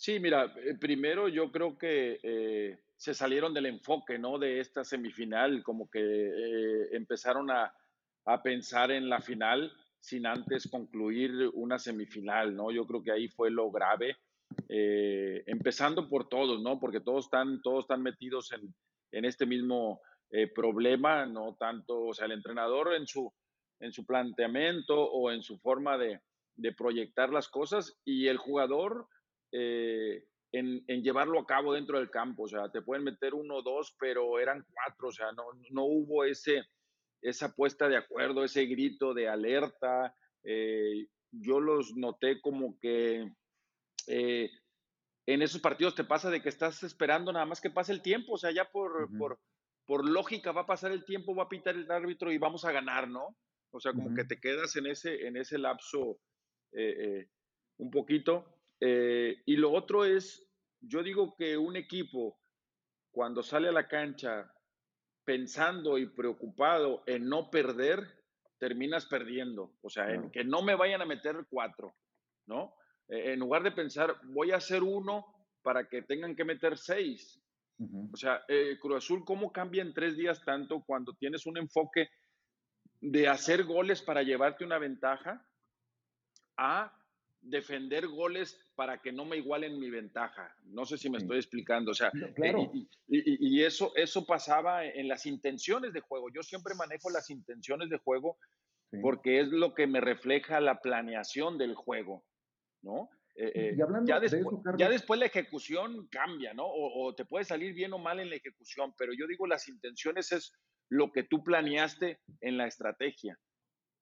Sí, 0.00 0.18
mira, 0.18 0.50
eh, 0.64 0.78
primero 0.80 1.28
yo 1.28 1.52
creo 1.52 1.76
que 1.76 2.20
eh, 2.22 2.78
se 2.96 3.12
salieron 3.12 3.52
del 3.52 3.66
enfoque, 3.66 4.18
¿no? 4.18 4.38
De 4.38 4.58
esta 4.58 4.82
semifinal, 4.82 5.62
como 5.62 5.90
que 5.90 6.00
eh, 6.00 6.88
empezaron 6.92 7.50
a, 7.50 7.70
pensar 8.42 8.92
en 8.92 9.10
la 9.10 9.20
final 9.20 9.70
sin 10.00 10.24
antes 10.24 10.70
concluir 10.70 11.50
una 11.52 11.78
semifinal, 11.78 12.56
¿no? 12.56 12.70
Yo 12.70 12.86
creo 12.86 13.02
que 13.02 13.12
ahí 13.12 13.28
fue 13.28 13.50
lo 13.50 13.70
grave, 13.70 14.16
empezando 14.68 16.08
por 16.08 16.28
todos, 16.28 16.62
¿no? 16.62 16.78
Porque 16.78 17.00
todos 17.00 17.24
están, 17.24 17.60
todos 17.60 17.84
están 17.84 18.02
metidos 18.02 18.52
en, 18.52 18.72
en 19.10 19.24
este 19.24 19.46
mismo 19.46 20.00
problema, 20.54 21.26
no 21.26 21.56
tanto, 21.58 22.02
o 22.02 22.14
sea, 22.14 22.26
el 22.26 22.32
entrenador 22.32 22.94
en 22.94 23.06
su, 23.06 23.32
en 23.80 23.92
su 23.92 24.06
planteamiento 24.06 24.94
o 24.96 25.32
en 25.32 25.42
su 25.42 25.58
forma 25.58 25.98
de, 25.98 26.20
de 26.54 26.72
proyectar 26.72 27.30
las 27.30 27.48
cosas 27.48 27.98
y 28.04 28.28
el 28.28 28.36
jugador 28.36 29.08
eh, 29.52 30.24
en, 30.52 31.02
llevarlo 31.02 31.38
a 31.38 31.46
cabo 31.46 31.74
dentro 31.74 31.98
del 31.98 32.10
campo. 32.10 32.44
O 32.44 32.48
sea, 32.48 32.70
te 32.70 32.82
pueden 32.82 33.04
meter 33.04 33.34
uno 33.34 33.56
o 33.56 33.62
dos, 33.62 33.94
pero 33.98 34.38
eran 34.38 34.64
cuatro. 34.72 35.08
O 35.08 35.12
sea, 35.12 35.32
no, 35.32 35.44
no 35.70 35.84
hubo 35.84 36.24
ese, 36.24 36.64
esa 37.22 37.54
puesta 37.54 37.88
de 37.88 37.96
acuerdo, 37.96 38.44
ese 38.44 38.66
grito 38.66 39.14
de 39.14 39.28
alerta. 39.28 40.14
Eh, 40.42 41.06
yo 41.32 41.60
los 41.60 41.94
noté 41.96 42.40
como 42.40 42.78
que 42.80 43.32
eh, 44.08 44.50
en 45.26 45.42
esos 45.42 45.60
partidos 45.60 45.94
te 45.94 46.04
pasa 46.04 46.30
de 46.30 46.42
que 46.42 46.48
estás 46.48 46.82
esperando 46.82 47.32
nada 47.32 47.46
más 47.46 47.60
que 47.60 47.70
pase 47.70 47.92
el 47.92 48.02
tiempo. 48.02 48.34
O 48.34 48.38
sea, 48.38 48.50
ya 48.50 48.64
por, 48.64 49.08
por, 49.16 49.38
por 49.86 50.08
lógica 50.08 50.52
va 50.52 50.62
a 50.62 50.66
pasar 50.66 50.90
el 50.90 51.04
tiempo, 51.04 51.34
va 51.34 51.44
a 51.44 51.48
pitar 51.48 51.76
el 51.76 51.90
árbitro 51.90 52.32
y 52.32 52.38
vamos 52.38 52.64
a 52.64 52.72
ganar, 52.72 53.08
¿no? 53.08 53.36
O 53.72 53.78
sea, 53.78 53.92
como 53.92 54.12
que 54.16 54.24
te 54.24 54.40
quedas 54.40 54.74
en 54.74 54.88
ese, 54.88 55.28
en 55.28 55.36
ese 55.36 55.56
lapso 55.56 56.18
un 57.78 57.90
poquito. 57.90 58.59
Eh, 58.80 59.42
y 59.44 59.56
lo 59.56 59.72
otro 59.72 60.04
es, 60.04 60.48
yo 60.80 61.02
digo 61.02 61.34
que 61.36 61.56
un 61.56 61.76
equipo 61.76 62.40
cuando 63.10 63.42
sale 63.42 63.68
a 63.68 63.72
la 63.72 63.88
cancha 63.88 64.52
pensando 65.24 65.98
y 65.98 66.06
preocupado 66.06 67.02
en 67.06 67.28
no 67.28 67.50
perder, 67.50 68.24
terminas 68.58 69.06
perdiendo. 69.06 69.74
O 69.82 69.90
sea, 69.90 70.12
en 70.12 70.30
que 70.30 70.44
no 70.44 70.62
me 70.62 70.74
vayan 70.74 71.02
a 71.02 71.06
meter 71.06 71.46
cuatro, 71.48 71.94
¿no? 72.46 72.74
E, 73.08 73.32
en 73.32 73.40
lugar 73.40 73.62
de 73.62 73.72
pensar, 73.72 74.16
voy 74.24 74.52
a 74.52 74.56
hacer 74.56 74.82
uno 74.82 75.26
para 75.62 75.88
que 75.88 76.02
tengan 76.02 76.34
que 76.34 76.44
meter 76.44 76.78
seis. 76.78 77.40
O 78.12 78.16
sea, 78.16 78.44
eh, 78.46 78.76
Cruz 78.78 78.98
Azul, 78.98 79.24
¿cómo 79.24 79.50
cambia 79.52 79.80
en 79.80 79.94
tres 79.94 80.14
días 80.14 80.44
tanto 80.44 80.82
cuando 80.84 81.14
tienes 81.14 81.46
un 81.46 81.56
enfoque 81.56 82.10
de 83.00 83.26
hacer 83.26 83.64
goles 83.64 84.02
para 84.02 84.22
llevarte 84.22 84.66
una 84.66 84.78
ventaja 84.78 85.48
a 86.58 86.94
defender 87.40 88.06
goles 88.06 88.60
para 88.80 88.96
que 88.96 89.12
no 89.12 89.26
me 89.26 89.36
igualen 89.36 89.78
mi 89.78 89.90
ventaja. 89.90 90.56
No 90.64 90.86
sé 90.86 90.96
si 90.96 91.10
me 91.10 91.18
estoy 91.18 91.36
explicando. 91.36 91.90
O 91.90 91.94
sea, 91.94 92.10
eh, 92.42 92.54
y, 93.08 93.62
eso, 93.62 93.92
eso 93.94 94.24
pasaba 94.24 94.86
en 94.86 95.06
las 95.06 95.26
intenciones 95.26 95.92
de 95.92 96.00
juego. 96.00 96.30
Yo 96.30 96.42
siempre 96.42 96.74
manejo 96.74 97.10
las 97.10 97.28
intenciones 97.28 97.90
de 97.90 97.98
juego 97.98 98.38
porque 99.02 99.40
es 99.40 99.48
lo 99.48 99.74
que 99.74 99.86
me 99.86 100.00
refleja 100.00 100.62
la 100.62 100.80
planeación 100.80 101.58
del 101.58 101.74
juego, 101.74 102.24
¿no? 102.80 103.10
Eh, 103.34 103.52
eh, 103.54 103.76
ya, 104.06 104.18
después, 104.18 104.46
ya 104.78 104.88
después 104.88 105.20
la 105.20 105.26
ejecución 105.26 106.08
cambia, 106.10 106.54
¿no? 106.54 106.64
O, 106.64 107.04
o, 107.04 107.14
te 107.14 107.26
puede 107.26 107.44
salir 107.44 107.74
bien 107.74 107.92
o 107.92 107.98
mal 107.98 108.18
en 108.18 108.30
la 108.30 108.36
ejecución, 108.36 108.94
pero 108.96 109.12
yo 109.12 109.26
digo 109.26 109.46
las 109.46 109.68
intenciones 109.68 110.32
es 110.32 110.54
lo 110.88 111.12
que 111.12 111.24
tú 111.24 111.44
planeaste 111.44 112.18
en 112.40 112.56
la 112.56 112.66
estrategia. 112.66 113.38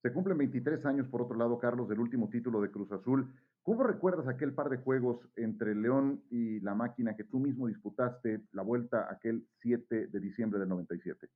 Se 0.03 0.13
cumplen 0.13 0.39
23 0.39 0.87
años, 0.87 1.09
por 1.09 1.23
otro 1.23 1.37
lado, 1.37 1.59
Carlos, 1.59 1.89
del 1.89 1.99
último 1.99 2.31
título 2.31 2.61
de 2.61 2.71
Cruz 2.71 2.93
Azul. 2.93 3.35
¿Cómo 3.69 3.83
recuerdas 3.83 4.27
aquel 4.27 4.55
par 4.55 4.71
de 4.71 4.79
juegos 4.79 5.19
entre 5.37 5.75
León 5.75 6.25
y 6.31 6.59
la 6.61 6.75
máquina 6.75 7.15
que 7.15 7.25
tú 7.25 7.39
mismo 7.39 7.67
disputaste 7.67 8.41
la 8.53 8.63
vuelta 8.63 9.09
aquel 9.11 9.47
7 9.61 10.07
de 10.07 10.21
diciembre 10.21 10.59
del 10.59 10.71
97? 10.71 11.29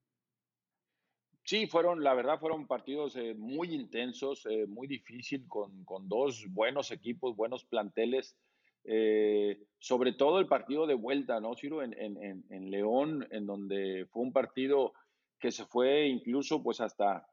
Sí, 1.43 1.67
fueron, 1.67 2.03
la 2.03 2.15
verdad, 2.15 2.39
fueron 2.39 2.65
partidos 2.65 3.15
eh, 3.17 3.35
muy 3.37 3.75
intensos, 3.75 4.47
eh, 4.49 4.65
muy 4.65 4.87
difícil, 4.87 5.47
con, 5.47 5.85
con, 5.85 6.09
dos 6.09 6.47
buenos 6.49 6.89
equipos, 6.89 7.35
buenos 7.35 7.65
planteles. 7.65 8.35
Eh, 8.83 9.67
sobre 9.77 10.13
todo 10.13 10.39
el 10.39 10.47
partido 10.47 10.87
de 10.87 10.95
vuelta, 10.95 11.39
¿no, 11.39 11.53
Ciro? 11.53 11.83
En, 11.83 11.93
en, 11.93 12.43
en, 12.49 12.71
León, 12.71 13.27
en 13.29 13.45
donde 13.45 14.07
fue 14.09 14.23
un 14.23 14.33
partido 14.33 14.93
que 15.37 15.51
se 15.51 15.65
fue 15.65 16.07
incluso 16.07 16.63
pues 16.63 16.81
hasta 16.81 17.27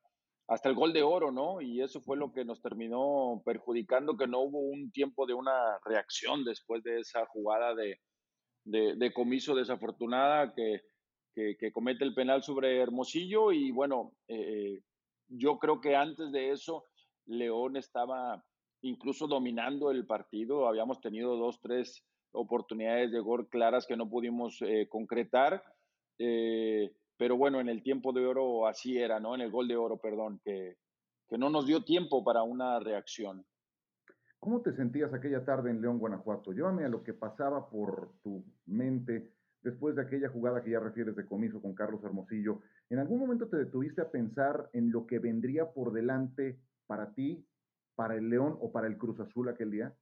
hasta 0.50 0.68
el 0.68 0.74
gol 0.74 0.92
de 0.92 1.04
oro, 1.04 1.30
¿no? 1.30 1.60
Y 1.60 1.80
eso 1.80 2.00
fue 2.00 2.16
lo 2.16 2.32
que 2.32 2.44
nos 2.44 2.60
terminó 2.60 3.40
perjudicando, 3.44 4.16
que 4.16 4.26
no 4.26 4.40
hubo 4.40 4.58
un 4.58 4.90
tiempo 4.90 5.24
de 5.24 5.32
una 5.32 5.78
reacción 5.84 6.44
después 6.44 6.82
de 6.82 6.98
esa 6.98 7.24
jugada 7.26 7.72
de, 7.76 8.00
de, 8.64 9.12
comiso 9.12 9.54
desafortunada 9.54 10.52
que, 10.52 10.80
que, 11.36 11.72
comete 11.72 12.04
el 12.04 12.14
penal 12.14 12.42
sobre 12.42 12.80
Hermosillo. 12.80 13.52
Y 13.52 13.70
bueno, 13.70 14.12
eh, 14.26 14.80
yo 15.28 15.56
creo 15.60 15.80
que 15.80 15.94
antes 15.94 16.32
de 16.32 16.50
eso 16.50 16.84
León 17.26 17.76
estaba 17.76 18.44
incluso 18.82 19.28
dominando 19.28 19.92
el 19.92 20.04
partido, 20.04 20.66
habíamos 20.66 21.00
tenido 21.00 21.36
dos, 21.36 21.60
tres 21.60 22.04
oportunidades 22.32 23.12
de 23.12 23.20
gol 23.20 23.48
claras 23.48 23.86
que 23.86 23.96
no 23.96 24.10
pudimos 24.10 24.60
eh, 24.62 24.88
concretar, 24.88 25.62
eh, 26.18 26.90
pero 27.20 27.36
bueno, 27.36 27.60
en 27.60 27.68
el 27.68 27.82
tiempo 27.82 28.14
de 28.14 28.24
oro 28.24 28.66
así 28.66 28.96
era, 28.96 29.20
¿no? 29.20 29.34
En 29.34 29.42
el 29.42 29.50
gol 29.50 29.68
de 29.68 29.76
oro, 29.76 29.98
perdón, 29.98 30.40
que, 30.42 30.78
que 31.28 31.36
no 31.36 31.50
nos 31.50 31.66
dio 31.66 31.84
tiempo 31.84 32.24
para 32.24 32.44
una 32.44 32.80
reacción. 32.80 33.44
¿Cómo 34.38 34.62
te 34.62 34.72
sentías 34.72 35.12
aquella 35.12 35.44
tarde 35.44 35.68
en 35.68 35.82
León, 35.82 35.98
Guanajuato? 35.98 36.52
Llévame 36.52 36.86
a 36.86 36.88
lo 36.88 37.02
que 37.04 37.12
pasaba 37.12 37.68
por 37.68 38.14
tu 38.22 38.42
mente 38.64 39.34
después 39.60 39.96
de 39.96 40.00
aquella 40.00 40.30
jugada 40.30 40.64
que 40.64 40.70
ya 40.70 40.80
refieres 40.80 41.14
de 41.14 41.26
comiso 41.26 41.60
con 41.60 41.74
Carlos 41.74 42.02
Hermosillo. 42.02 42.62
¿En 42.88 43.00
algún 43.00 43.20
momento 43.20 43.48
te 43.48 43.58
detuviste 43.58 44.00
a 44.00 44.10
pensar 44.10 44.70
en 44.72 44.90
lo 44.90 45.06
que 45.06 45.18
vendría 45.18 45.72
por 45.74 45.92
delante 45.92 46.58
para 46.86 47.12
ti, 47.12 47.46
para 47.96 48.16
el 48.16 48.30
León 48.30 48.56
o 48.62 48.72
para 48.72 48.86
el 48.86 48.96
Cruz 48.96 49.20
Azul 49.20 49.50
aquel 49.50 49.72
día? 49.72 49.94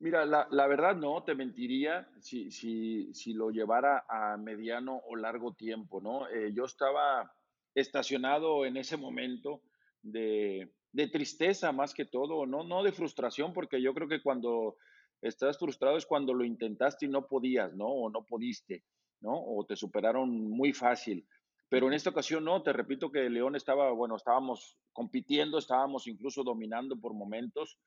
Mira, 0.00 0.24
la, 0.24 0.66
verdad 0.68 0.94
no, 0.94 1.24
te 1.24 1.34
mentiría 1.34 2.08
si, 2.20 2.52
si, 2.52 3.12
si, 3.14 3.32
lo 3.32 3.50
llevara 3.50 4.04
a 4.08 4.36
mediano 4.36 5.02
o 5.08 5.16
largo 5.16 5.54
tiempo, 5.54 6.00
¿no? 6.00 6.28
Eh, 6.28 6.52
yo 6.54 6.66
estaba 6.66 7.34
estacionado 7.74 8.64
en 8.64 8.76
ese 8.76 8.96
momento 8.96 9.60
de, 10.00 10.72
de, 10.92 11.08
tristeza 11.08 11.72
más 11.72 11.94
que 11.94 12.04
todo, 12.04 12.46
¿no? 12.46 12.62
No 12.62 12.84
de 12.84 12.92
frustración, 12.92 13.52
porque 13.52 13.82
yo 13.82 13.92
creo 13.92 14.06
que 14.06 14.22
cuando 14.22 14.76
estás 15.20 15.58
frustrado 15.58 15.96
es 15.96 16.06
cuando 16.06 16.32
lo 16.32 16.44
intentaste 16.44 17.06
y 17.06 17.08
no 17.08 17.26
podías, 17.26 17.74
¿no? 17.74 17.88
O 17.88 18.08
no 18.08 18.24
pudiste, 18.24 18.84
¿no? 19.20 19.32
O 19.34 19.66
te 19.66 19.74
superaron 19.74 20.30
muy 20.48 20.72
fácil. 20.72 21.26
Pero 21.68 21.88
en 21.88 21.94
esta 21.94 22.10
ocasión 22.10 22.44
no, 22.44 22.62
te 22.62 22.72
repito 22.72 23.10
que 23.10 23.28
León 23.28 23.56
estaba, 23.56 23.90
bueno, 23.90 24.14
estábamos 24.14 24.78
compitiendo, 24.92 25.58
estábamos 25.58 26.06
incluso 26.06 26.44
dominando 26.44 26.98
por 26.98 27.14
momentos, 27.14 27.78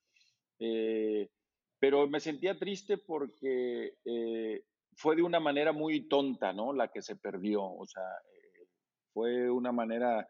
eh, 0.59 1.29
pero 1.81 2.07
me 2.07 2.21
sentía 2.21 2.57
triste 2.57 2.97
porque 2.97 3.95
eh, 4.05 4.63
fue 4.95 5.17
de 5.17 5.23
una 5.23 5.41
manera 5.41 5.73
muy 5.73 6.07
tonta, 6.07 6.53
¿no? 6.53 6.71
La 6.71 6.87
que 6.87 7.01
se 7.01 7.17
perdió, 7.17 7.61
o 7.61 7.85
sea, 7.85 8.03
eh, 8.03 8.67
fue 9.11 9.49
una 9.49 9.73
manera 9.73 10.25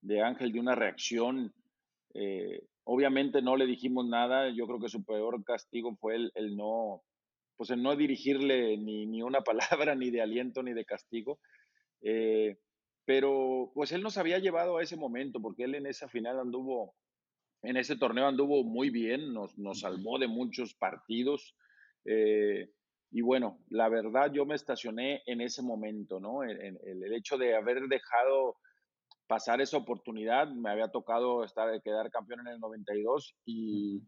de 0.00 0.20
Ángel, 0.20 0.52
de 0.52 0.58
una 0.58 0.74
reacción 0.74 1.54
Obviamente 2.84 3.40
no 3.40 3.56
le 3.56 3.66
dijimos 3.66 4.06
nada, 4.06 4.50
yo 4.50 4.66
creo 4.66 4.78
que 4.78 4.90
su 4.90 5.04
peor 5.04 5.42
castigo 5.42 5.96
fue 5.96 6.16
el, 6.34 6.56
no, 6.56 7.02
pues 7.56 7.70
el 7.70 7.82
no 7.82 7.96
dirigirle 7.96 8.76
ni, 8.76 9.06
ni, 9.06 9.22
una 9.22 9.40
palabra, 9.44 9.94
ni 9.94 10.10
de 10.10 10.20
aliento, 10.20 10.62
ni 10.62 10.74
de 10.74 10.84
castigo. 10.84 11.38
Eh, 12.02 12.58
pero 13.06 13.72
pues 13.74 13.92
él 13.92 14.02
nos 14.02 14.18
había 14.18 14.38
llevado 14.38 14.76
a 14.76 14.82
ese 14.82 14.96
momento, 14.96 15.40
porque 15.40 15.64
él 15.64 15.74
en 15.74 15.86
esa 15.86 16.08
final 16.08 16.38
anduvo, 16.38 16.94
en 17.64 17.76
ese 17.76 17.96
torneo 17.96 18.26
anduvo 18.26 18.62
muy 18.64 18.90
bien, 18.90 19.32
nos, 19.32 19.56
nos 19.58 19.80
salvó 19.80 20.18
de 20.18 20.28
muchos 20.28 20.74
partidos. 20.74 21.56
Eh, 22.04 22.70
y 23.10 23.20
bueno, 23.22 23.60
la 23.68 23.88
verdad 23.88 24.32
yo 24.32 24.44
me 24.44 24.54
estacioné 24.54 25.22
en 25.26 25.40
ese 25.40 25.62
momento, 25.62 26.20
¿no? 26.20 26.42
En, 26.42 26.78
el 26.82 27.12
hecho 27.14 27.38
de 27.38 27.56
haber 27.56 27.82
dejado 27.88 28.56
pasar 29.26 29.60
esa 29.60 29.76
oportunidad. 29.76 30.48
Me 30.48 30.70
había 30.70 30.88
tocado 30.88 31.44
estar, 31.44 31.80
quedar 31.82 32.10
campeón 32.10 32.40
en 32.40 32.54
el 32.54 32.60
92 32.60 33.36
y, 33.44 34.02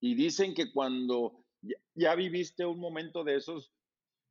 y 0.00 0.14
dicen 0.14 0.54
que 0.54 0.72
cuando 0.72 1.44
ya, 1.94 2.14
viviste 2.14 2.64
un 2.66 2.78
momento 2.78 3.24
de 3.24 3.36
esos, 3.36 3.72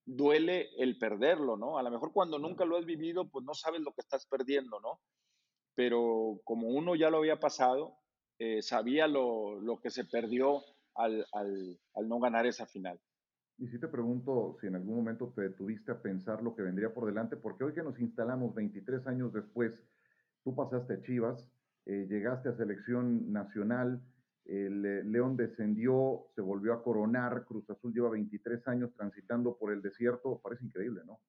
duele 0.05 0.69
el 0.77 0.97
perderlo, 0.97 1.57
¿no? 1.57 1.77
A 1.77 1.83
lo 1.83 1.91
mejor 1.91 2.11
cuando 2.11 2.39
nunca 2.39 2.65
lo 2.65 2.77
has 2.77 2.85
vivido, 2.85 3.29
pues 3.29 3.45
no 3.45 3.53
sabes 3.53 3.81
lo 3.81 3.93
que 3.93 4.01
estás 4.01 4.25
perdiendo, 4.25 4.79
¿no? 4.79 4.99
Pero 5.75 6.41
como 6.43 6.67
uno 6.67 6.95
ya 6.95 7.09
lo 7.09 7.17
había 7.17 7.39
pasado, 7.39 7.97
eh, 8.43 8.62
sabía 8.62 9.07
lo, 9.07 9.59
lo, 9.62 9.79
que 9.79 9.89
se 9.89 10.05
perdió 10.05 10.62
al, 10.95 11.25
al, 11.31 11.79
al 11.95 12.07
no 12.09 12.19
ganar 12.19 12.45
esa 12.45 12.65
final. 12.65 13.00
Y 13.57 13.67
si 13.67 13.79
te 13.79 13.88
pregunto 13.88 14.57
si 14.59 14.67
en 14.67 14.75
algún 14.75 14.97
momento 14.97 15.31
te 15.35 15.43
detuviste 15.43 15.91
a 15.91 16.01
pensar 16.01 16.41
lo 16.41 16.55
que 16.55 16.63
vendría 16.63 16.93
por 16.93 17.05
delante, 17.05 17.38
porque 17.38 17.63
hoy 17.63 17.73
que 17.73 17.83
nos 17.83 18.00
instalamos 18.00 18.53
23 18.55 19.07
años 19.07 19.31
después, 19.31 19.73
Tú 20.43 20.53
pasaste 20.55 20.93
a 20.93 21.01
Chivas, 21.01 21.50
eh, 21.85 22.05
llegaste 22.09 22.50
a 22.50 22.57
selección 22.57 23.31
nacional, 23.31 24.01
el 24.45 24.85
eh, 24.85 25.03
León 25.05 25.38
descendió, 25.38 26.27
se 26.35 26.41
volvió 26.41 26.73
a 26.73 26.83
coronar, 26.83 27.45
Cruz 27.45 27.69
Azul 27.69 27.93
lleva 27.93 28.09
23 28.09 28.67
años 28.67 28.93
transitando 28.93 29.57
por 29.57 29.71
el 29.71 29.81
desierto, 29.81 30.41
parece 30.43 30.65
increíble, 30.65 31.01
¿no? 31.05 31.21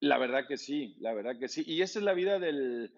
La 0.00 0.18
verdad 0.18 0.46
que 0.48 0.56
sí, 0.56 0.96
la 1.00 1.14
verdad 1.14 1.38
que 1.38 1.48
sí. 1.48 1.62
Y 1.66 1.82
esa 1.82 2.00
es 2.00 2.04
la 2.04 2.12
vida 2.12 2.38
del, 2.38 2.92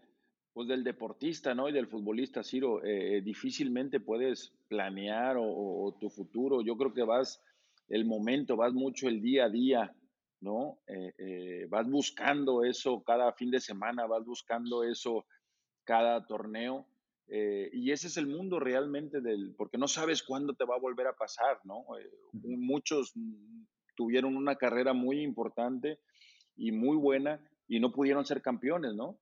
pues 0.53 0.69
del 0.69 0.85
deportista, 0.85 1.55
¿no? 1.55 1.69
Y 1.69 1.73
del 1.73 1.87
futbolista, 1.87 2.43
Ciro. 2.43 2.83
Eh, 2.85 3.23
difícilmente 3.23 4.01
puedes 4.01 4.53
planear 4.69 5.37
o, 5.39 5.97
tu 6.01 6.11
futuro. 6.11 6.63
Yo 6.63 6.77
creo 6.77 6.93
que 6.93 7.03
vas 7.03 7.43
el 7.89 8.05
momento, 8.05 8.57
vas 8.57 8.73
mucho 8.73 9.09
el 9.09 9.21
día 9.21 9.45
a 9.45 9.49
día. 9.49 9.95
¿no? 10.41 10.79
Eh, 10.87 11.13
eh, 11.19 11.67
vas 11.69 11.89
buscando 11.89 12.65
eso 12.65 13.03
cada 13.03 13.33
fin 13.33 13.51
de 13.51 13.61
semana, 13.61 14.07
vas 14.07 14.25
buscando 14.25 14.85
eso 14.85 15.27
cada 15.85 16.27
torneo. 16.27 16.87
Eh, 17.29 17.71
y 17.73 17.93
ese 17.93 18.09
es 18.09 18.17
el 18.17 18.27
mundo 18.27 18.59
realmente 18.59 19.21
del, 19.21 19.55
porque 19.57 19.79
no 19.79 19.87
sabes 19.87 20.23
cuándo 20.23 20.55
te 20.55 20.65
va 20.65 20.75
a 20.75 20.81
volver 20.81 21.07
a 21.07 21.13
pasar, 21.17 21.61
¿no? 21.63 21.85
muchos 22.33 23.15
tuvieron 23.95 24.37
una 24.37 24.57
carrera 24.57 24.95
muy 24.95 25.21
importante 25.23 26.01
y 26.57 26.73
muy 26.73 26.97
buena 26.97 27.41
y 27.69 27.79
no 27.79 27.93
pudieron 27.93 28.27
ser 28.27 28.43
campeones, 28.43 28.95
¿no? 28.95 29.21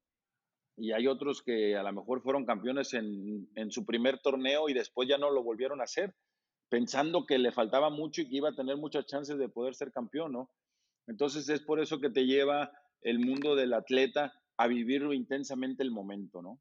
Y 0.78 0.92
hay 0.92 1.06
otros 1.06 1.42
que 1.42 1.76
a 1.76 1.82
lo 1.82 1.92
mejor 1.92 2.22
fueron 2.22 2.46
campeones 2.46 2.94
en, 2.94 3.48
en 3.54 3.70
su 3.70 3.84
primer 3.84 4.20
torneo 4.20 4.68
y 4.68 4.74
después 4.74 5.08
ya 5.08 5.18
no 5.18 5.30
lo 5.30 5.42
volvieron 5.42 5.80
a 5.80 5.84
hacer, 5.84 6.14
pensando 6.68 7.26
que 7.26 7.38
le 7.38 7.52
faltaba 7.52 7.90
mucho 7.90 8.22
y 8.22 8.28
que 8.28 8.36
iba 8.36 8.50
a 8.50 8.54
tener 8.54 8.76
muchas 8.76 9.06
chances 9.06 9.38
de 9.38 9.48
poder 9.48 9.74
ser 9.74 9.92
campeón, 9.92 10.32
¿no? 10.32 10.50
Entonces 11.06 11.48
es 11.48 11.60
por 11.60 11.80
eso 11.80 12.00
que 12.00 12.10
te 12.10 12.26
lleva 12.26 12.70
el 13.00 13.18
mundo 13.18 13.56
del 13.56 13.72
atleta 13.72 14.32
a 14.56 14.66
vivirlo 14.66 15.12
intensamente 15.12 15.82
el 15.82 15.90
momento, 15.90 16.42
¿no? 16.42 16.60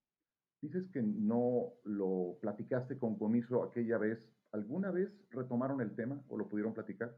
Dices 0.62 0.90
que 0.92 1.02
no 1.02 1.74
lo 1.84 2.38
platicaste 2.42 2.98
con 2.98 3.18
Comiso 3.18 3.64
aquella 3.64 3.98
vez. 3.98 4.20
¿Alguna 4.52 4.92
vez 4.92 5.12
retomaron 5.30 5.82
el 5.82 5.96
tema 5.96 6.24
o 6.30 6.38
lo 6.38 6.48
pudieron 6.48 6.74
platicar? 6.74 7.16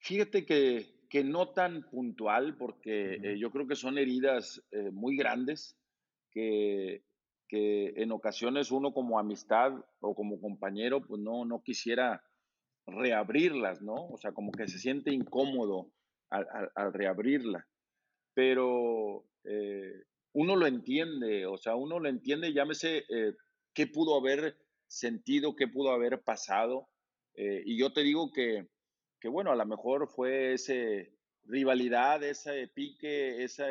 Fíjate 0.00 0.44
que, 0.44 0.95
no 1.24 1.50
tan 1.50 1.88
puntual, 1.88 2.56
porque 2.56 3.14
eh, 3.22 3.38
yo 3.38 3.50
creo 3.50 3.66
que 3.66 3.76
son 3.76 3.98
heridas 3.98 4.62
eh, 4.70 4.90
muy 4.90 5.16
grandes 5.16 5.76
que, 6.30 7.04
que, 7.48 7.94
en 7.96 8.12
ocasiones 8.12 8.70
uno 8.70 8.92
como 8.92 9.18
amistad 9.18 9.72
o 10.00 10.14
como 10.14 10.40
compañero, 10.40 11.06
pues 11.06 11.20
no, 11.20 11.44
no 11.44 11.62
quisiera 11.62 12.22
reabrirlas, 12.86 13.82
¿no? 13.82 13.94
O 13.94 14.16
sea, 14.18 14.32
como 14.32 14.52
que 14.52 14.68
se 14.68 14.78
siente 14.78 15.12
incómodo 15.12 15.90
al, 16.30 16.92
reabrirla. 16.92 17.66
Pero 18.34 19.24
eh, 19.44 20.04
uno 20.34 20.56
lo 20.56 20.66
entiende, 20.66 21.46
o 21.46 21.56
sea, 21.56 21.74
uno 21.74 21.98
lo 21.98 22.08
entiende, 22.08 22.52
llámese 22.52 23.04
qué 23.72 23.86
pudo 23.86 24.18
haber 24.18 24.56
sentido, 24.86 25.56
qué 25.56 25.66
pudo 25.68 25.90
haber 25.90 26.22
pasado. 26.22 26.88
Y 27.34 27.78
yo 27.78 27.92
te 27.92 28.02
digo 28.02 28.30
que, 28.32 28.68
que, 29.20 29.28
bueno, 29.28 29.50
a 29.50 29.56
lo 29.56 29.66
mejor 29.66 30.08
fue 30.08 30.54
ese 30.54 31.12
rivalidad, 31.44 32.22
ese 32.22 32.68
pique, 32.68 33.42
esa 33.42 33.66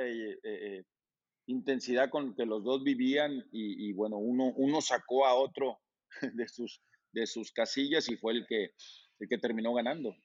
intensidad 1.48 2.10
con 2.10 2.36
que 2.36 2.46
los 2.46 2.64
dos 2.64 2.84
vivían 2.84 3.46
y, 3.52 3.94
bueno, 3.94 4.18
uno, 4.18 4.54
uno 4.56 4.82
sacó 4.82 5.26
a 5.26 5.36
otro 5.36 5.80
de 6.34 6.48
sus, 6.48 6.82
de 7.12 7.28
sus 7.28 7.52
casillas 7.52 8.10
y 8.10 8.18
fue 8.18 8.34
el 8.34 8.46
que, 8.48 8.72
el 9.20 9.30
que 9.30 9.38
terminó 9.38 9.74
ganando. 9.74 10.16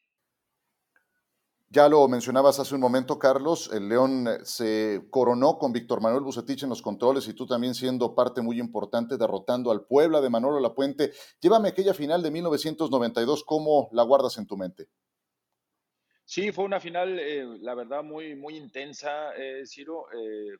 Ya 1.72 1.88
lo 1.88 2.08
mencionabas 2.08 2.58
hace 2.58 2.74
un 2.74 2.80
momento, 2.80 3.16
Carlos, 3.16 3.70
el 3.72 3.88
León 3.88 4.26
eh, 4.26 4.38
se 4.42 5.06
coronó 5.08 5.56
con 5.56 5.72
Víctor 5.72 6.00
Manuel 6.00 6.24
Bucetich 6.24 6.64
en 6.64 6.68
los 6.68 6.82
controles 6.82 7.28
y 7.28 7.34
tú 7.34 7.46
también 7.46 7.76
siendo 7.76 8.16
parte 8.16 8.42
muy 8.42 8.58
importante 8.58 9.16
derrotando 9.16 9.70
al 9.70 9.86
Puebla 9.86 10.20
de 10.20 10.30
Manolo 10.30 10.58
Lapuente. 10.58 11.12
Llévame 11.40 11.68
aquella 11.68 11.94
final 11.94 12.24
de 12.24 12.32
1992, 12.32 13.44
¿cómo 13.44 13.88
la 13.92 14.02
guardas 14.02 14.36
en 14.38 14.48
tu 14.48 14.56
mente? 14.56 14.88
Sí, 16.30 16.52
fue 16.52 16.64
una 16.64 16.78
final, 16.78 17.18
eh, 17.18 17.44
la 17.60 17.74
verdad, 17.74 18.04
muy, 18.04 18.36
muy 18.36 18.56
intensa, 18.56 19.34
eh, 19.34 19.66
Ciro. 19.66 20.04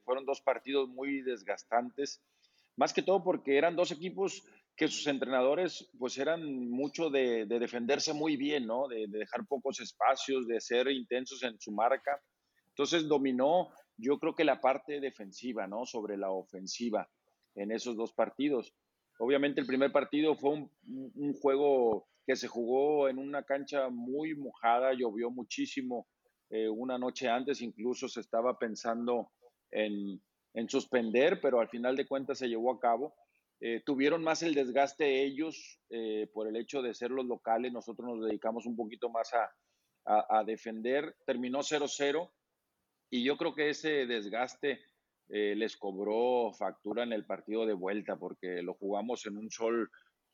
fueron 0.03 0.25
dos 0.25 0.41
partidos 0.41 0.89
muy 0.89 1.23
desgastantes, 1.23 2.21
más 2.75 2.93
que 2.93 3.03
todo 3.03 3.23
porque 3.23 3.57
eran 3.57 3.77
dos 3.77 3.93
equipos 3.93 4.43
que 4.75 4.89
sus 4.89 5.07
entrenadores 5.07 5.89
pues 5.97 6.19
eran 6.19 6.69
mucho 6.69 7.09
de, 7.09 7.47
defenderse 7.47 8.13
muy 8.13 8.37
bien, 8.37 8.67
¿no? 8.67 8.89
De, 8.89 9.07
dejar 9.07 9.47
pocos 9.47 9.79
espacios, 9.79 10.49
de 10.49 10.61
ser 10.61 10.91
intensos 10.91 11.41
en 11.45 11.57
su 11.61 11.71
marca. 11.71 12.21
Entonces 12.71 13.07
dominó, 13.07 13.69
yo 13.97 14.19
creo 14.19 14.35
que 14.35 14.43
la 14.43 14.61
parte 14.61 14.99
defensiva, 14.99 15.69
¿no? 15.69 15.87
Sobre 15.87 16.17
la 16.17 16.33
ofensiva 16.33 17.09
en 17.55 17.71
esos 17.71 17.95
dos 17.95 18.13
partidos. 18.13 18.75
Obviamente 19.21 19.61
el 19.61 19.69
primer 19.69 19.93
partido 19.93 20.35
fue 20.35 20.51
un, 20.51 21.35
juego 21.35 22.09
que 22.27 22.37
se 22.37 22.49
jugó 22.49 23.09
en 23.09 23.19
una 23.19 23.43
cancha 23.43 23.89
muy 23.89 24.35
mojada, 24.35 24.93
llovió 24.95 25.31
muchísimo 25.31 26.07
eh, 26.51 26.69
una 26.69 26.99
noche 26.99 27.29
antes 27.29 27.63
incluso 27.63 28.09
se 28.09 28.21
estaba 28.21 28.59
pensando 28.59 29.31
en, 29.71 30.21
suspender, 30.69 31.41
pero 31.41 31.61
al 31.61 31.69
final 31.69 31.97
de 31.97 32.09
cuentas 32.09 32.39
se 32.39 32.49
llevó 32.49 32.73
a 32.73 32.81
cabo. 32.81 33.15
Eh, 33.61 33.83
tuvieron 33.87 34.25
más 34.25 34.43
el 34.43 34.55
desgaste 34.55 35.23
ellos 35.23 35.81
eh, 35.91 36.29
por 36.33 36.49
el 36.49 36.57
hecho 36.57 36.83
de 36.83 36.93
ser 36.93 37.13
los 37.13 37.27
locales, 37.27 37.73
nosotros 37.73 38.09
nos 38.09 38.27
dedicamos 38.27 38.67
un 38.67 38.75
poquito 38.75 39.11
más 39.11 39.33
a, 39.33 39.49
a 40.05 40.45
defender. 40.45 41.17
Terminó 41.25 41.61
0-0 41.61 42.31
y 43.11 43.23
yo 43.23 43.37
creo 43.37 43.55
que 43.55 43.71
ese 43.71 44.07
desgaste 44.07 44.81
les 45.29 45.77
cobró 45.77 46.53
factura 46.53 47.05
en 47.05 47.13
el 47.13 47.25
partido 47.25 47.65
de 47.65 47.73
vuelta 47.73 48.17
porque 48.17 48.63
lo 48.63 48.75
jugamos 48.75 49.25
en 49.27 49.37
un 49.37 49.49
sol 49.49 49.89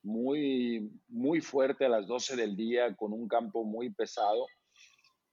muy, 0.06 0.88
muy 1.08 1.40
fuerte 1.40 1.84
a 1.84 1.88
las 1.88 2.06
12 2.06 2.36
del 2.36 2.56
día 2.56 2.94
con 2.94 3.12
un 3.12 3.26
campo 3.26 3.64
muy 3.64 3.90
pesado 3.90 4.46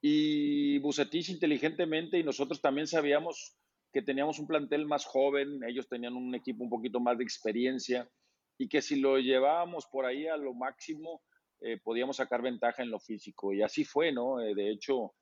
y 0.02 0.80
Bucetich 0.80 1.30
inteligentemente 1.30 2.18
y 2.18 2.24
nosotros 2.24 2.60
también 2.60 2.88
sabíamos 2.88 3.56
que 3.94 4.02
teníamos 4.02 4.40
un 4.40 4.48
plantel 4.48 4.88
más 4.88 5.06
joven, 5.06 5.64
ellos 5.64 5.88
tenían 5.88 6.16
un 6.16 6.34
equipo 6.34 6.64
un 6.64 6.72
poquito 6.72 7.00
más 7.00 7.20
de 7.20 7.24
experiencia 7.24 8.10
y 8.58 8.68
que 8.68 8.82
si 8.82 9.00
lo 9.00 9.20
llevábamos 9.20 9.86
por 9.86 10.06
ahí 10.06 10.26
a 10.26 10.38
lo 10.38 10.56
máximo, 10.56 11.22
eh, 11.62 11.78
podíamos 11.78 12.18
sacar 12.18 12.42
ventaja 12.42 12.82
en 12.82 12.90
lo 12.90 13.00
físico. 13.00 13.54
Y 13.54 13.62
así 13.62 13.86
fue, 13.86 14.12
¿no? 14.12 14.42
Eh, 14.42 14.56
de 14.56 14.72
hecho, 14.72 15.14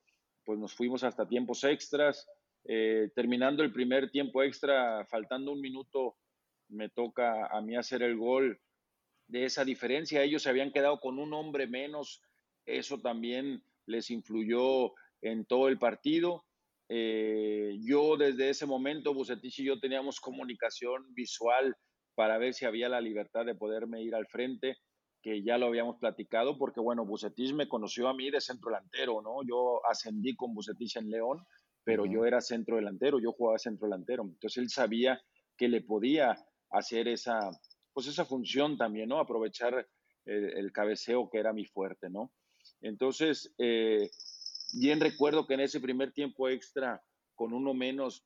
pues 0.46 0.58
nos 0.58 0.74
fuimos 0.74 1.04
hasta 1.04 1.28
tiempos 1.28 1.64
extras. 1.64 2.28
Eh, 2.64 3.10
terminando 3.14 3.64
el 3.64 3.74
primer 3.74 4.10
tiempo 4.10 4.42
extra, 4.42 5.06
faltando 5.06 5.52
un 5.52 5.62
minuto, 5.62 6.16
me 6.70 6.90
toca 6.90 7.48
a 7.48 7.62
mí 7.62 7.76
hacer 7.76 8.02
el 8.02 8.18
gol 8.18 8.60
de 9.32 9.46
esa 9.46 9.64
diferencia. 9.64 10.22
Ellos 10.22 10.44
se 10.44 10.50
habían 10.50 10.72
quedado 10.72 11.00
con 11.00 11.18
un 11.18 11.34
hombre 11.34 11.66
menos. 11.66 12.22
Eso 12.66 13.00
también 13.00 13.64
les 13.86 14.12
influyó 14.12 14.92
en 15.22 15.46
todo 15.46 15.70
el 15.70 15.80
partido. 15.80 16.44
Eh, 16.90 17.78
yo 17.82 18.18
desde 18.18 18.50
ese 18.50 18.66
momento, 18.66 19.14
Bucetich 19.14 19.60
y 19.60 19.66
yo 19.66 19.80
teníamos 19.80 20.20
comunicación 20.20 21.14
visual 21.14 21.74
para 22.14 22.38
ver 22.38 22.54
si 22.54 22.66
había 22.66 22.90
la 22.90 23.00
libertad 23.00 23.46
de 23.46 23.56
poderme 23.56 24.04
ir 24.04 24.14
al 24.14 24.28
frente, 24.28 24.76
que 25.22 25.42
ya 25.42 25.58
lo 25.58 25.68
habíamos 25.68 25.98
platicado, 25.98 26.58
porque 26.58 26.82
bueno, 26.82 27.06
Bucetich 27.06 27.54
me 27.54 27.70
conoció 27.70 28.10
a 28.10 28.14
mí 28.14 28.30
de 28.30 28.42
centro 28.42 28.70
delantero, 28.70 29.22
¿no? 29.22 29.38
Yo 29.48 29.80
ascendí 29.90 30.36
con 30.36 30.54
Bucetich 30.54 30.98
en 30.98 31.10
León, 31.10 31.40
pero 31.86 32.06
yo 32.06 32.26
era 32.26 32.42
centro 32.42 32.76
delantero, 32.76 33.20
yo 33.20 33.32
jugaba 33.32 33.58
centro 33.58 33.88
delantero. 33.88 34.24
Entonces 34.24 34.58
él 34.58 34.70
sabía 34.70 35.22
que 35.56 35.70
le 35.70 35.82
podía 35.82 36.36
hacer 36.72 37.08
esa, 37.08 37.50
pues 37.94 38.08
esa 38.08 38.26
función 38.26 38.78
también, 38.78 39.10
¿no? 39.10 39.20
Aprovechar 39.20 39.88
el, 40.26 40.58
el 40.58 40.72
cabeceo 40.72 41.30
que 41.30 41.40
era 41.40 41.54
mi 41.54 41.66
fuerte, 41.66 42.10
¿no? 42.10 42.32
Entonces, 42.82 43.54
eh, 43.58 44.10
bien 44.74 45.00
recuerdo 45.00 45.46
que 45.46 45.54
en 45.54 45.62
ese 45.62 45.80
primer 45.80 46.12
tiempo 46.12 46.50
extra, 46.50 47.04
con 47.36 47.54
uno 47.54 47.74
menos, 47.74 48.26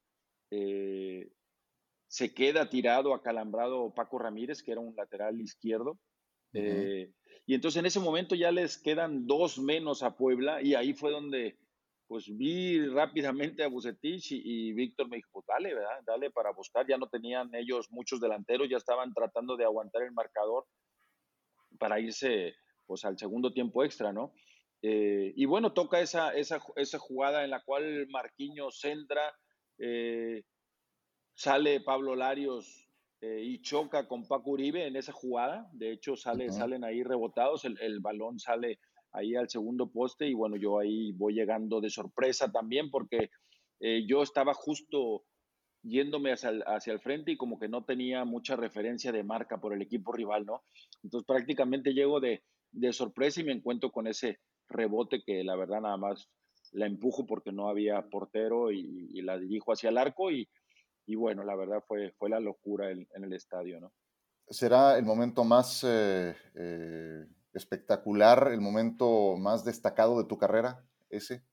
eh, 0.52 1.32
se 2.08 2.34
queda 2.34 2.70
tirado, 2.70 3.14
acalambrado 3.14 3.94
Paco 3.94 4.20
Ramírez, 4.20 4.62
que 4.62 4.72
era 4.72 4.82
un 4.82 4.96
lateral 4.96 5.42
izquierdo. 5.42 6.00
Eh, 6.54 7.12
y 7.46 7.54
entonces 7.54 7.80
en 7.80 7.86
ese 7.86 8.00
momento 8.00 8.34
ya 8.34 8.50
les 8.52 8.78
quedan 8.78 9.28
dos 9.28 9.60
menos 9.60 10.04
a 10.04 10.16
Puebla 10.16 10.62
y 10.62 10.74
ahí 10.74 10.94
fue 10.94 11.12
donde 11.12 11.58
pues 12.08 12.26
vi 12.38 12.88
rápidamente 12.88 13.64
a 13.64 13.68
Bucetich 13.68 14.32
y, 14.32 14.74
Víctor 14.74 15.10
me 15.10 15.18
dijo, 15.18 15.30
pues 15.34 15.46
dale, 15.48 15.74
¿verdad? 15.74 16.00
Dale 16.06 16.32
para 16.32 16.52
buscar. 16.52 16.86
Ya 16.88 16.98
no 16.98 17.08
tenían 17.08 17.54
ellos 17.56 17.88
muchos 17.90 18.20
delanteros, 18.20 18.70
ya 18.70 18.78
estaban 18.78 19.14
tratando 19.14 19.58
de 19.58 19.66
aguantar 19.66 20.04
el 20.04 20.12
marcador 20.12 20.66
para 21.80 22.00
irse 22.00 22.56
pues 22.86 23.04
al 23.06 23.18
segundo 23.18 23.52
tiempo 23.52 23.84
extra, 23.84 24.14
¿no? 24.14 24.34
Eh, 24.82 25.34
y 25.36 25.46
bueno, 25.46 25.74
toca 25.74 26.00
esa, 26.00 26.36
esa, 26.36 26.62
esa, 26.76 27.00
jugada 27.00 27.44
en 27.44 27.50
la 27.50 27.64
cual 27.64 28.08
Marquinhos 28.10 28.80
centra, 28.80 29.36
eh, 29.80 30.44
sale 31.34 31.82
Pablo 31.82 32.16
Larios 32.16 32.85
eh, 33.26 33.42
y 33.44 33.62
choca 33.62 34.08
con 34.08 34.28
Paco 34.28 34.52
Uribe 34.52 34.86
en 34.86 34.96
esa 34.96 35.12
jugada. 35.12 35.68
De 35.74 35.92
hecho, 35.92 36.16
sale, 36.16 36.52
salen 36.52 36.84
ahí 36.84 37.02
rebotados, 37.02 37.66
el, 37.66 37.80
el, 37.82 38.00
balón 38.00 38.40
sale 38.40 38.80
ahí 39.12 39.36
al 39.36 39.50
segundo 39.50 39.88
poste 39.90 40.28
y 40.28 40.34
bueno, 40.34 40.58
yo 40.58 40.78
ahí 40.78 41.12
voy 41.14 41.34
llegando 41.34 41.82
de 41.82 41.90
sorpresa 41.90 42.52
también 42.52 42.92
porque 42.92 43.30
yo 44.08 44.24
estaba 44.24 44.54
justo 44.54 45.24
yéndome 45.86 46.32
hacia 46.32 46.50
el, 46.50 46.64
hacia 46.64 46.94
el 46.94 47.00
frente 47.00 47.32
y 47.32 47.38
como 47.38 47.60
que 47.60 47.68
no 47.68 47.84
tenía 47.84 48.26
mucha 48.26 48.56
referencia 48.56 49.12
de 49.12 49.24
marca 49.24 49.60
por 49.60 49.74
el 49.74 49.82
equipo 49.82 50.12
rival, 50.12 50.46
¿no? 50.46 50.64
Entonces 51.04 51.26
prácticamente 51.28 51.94
llego 51.94 52.20
de, 52.20 52.44
de 52.72 52.94
sorpresa 52.94 53.42
y 53.42 53.46
me 53.46 53.54
encuentro 53.54 53.92
con 53.92 54.08
ese 54.08 54.40
rebote 54.68 55.24
que 55.24 55.44
la 55.44 55.56
verdad 55.56 55.82
nada 55.82 55.98
más 55.98 56.30
la 56.72 56.88
empujo 56.88 57.26
porque 57.26 57.52
no 57.52 57.70
había 57.70 58.02
portero 58.10 58.72
y, 58.72 59.22
la 59.22 59.38
dirijo 59.38 59.72
hacia 59.72 59.90
el 59.90 59.98
arco 59.98 60.32
y, 60.32 60.48
y, 61.06 61.16
bueno, 61.16 61.44
la 61.44 61.56
verdad 61.56 61.84
fue, 61.88 62.12
fue 62.12 62.30
la 62.30 62.40
locura 62.40 62.92
en, 62.92 63.08
el 63.14 63.34
estadio, 63.34 63.80
¿no? 63.80 63.92
¿Será 64.50 64.98
el 64.98 65.06
momento 65.06 65.44
más 65.44 65.84
eh, 65.84 66.36
eh, 66.56 67.26
espectacular, 67.54 68.50
el 68.52 68.62
momento 68.62 69.38
más 69.38 69.66
destacado 69.66 70.22
de 70.22 70.28
tu 70.28 70.38
carrera, 70.38 70.86
ese? 71.10 71.44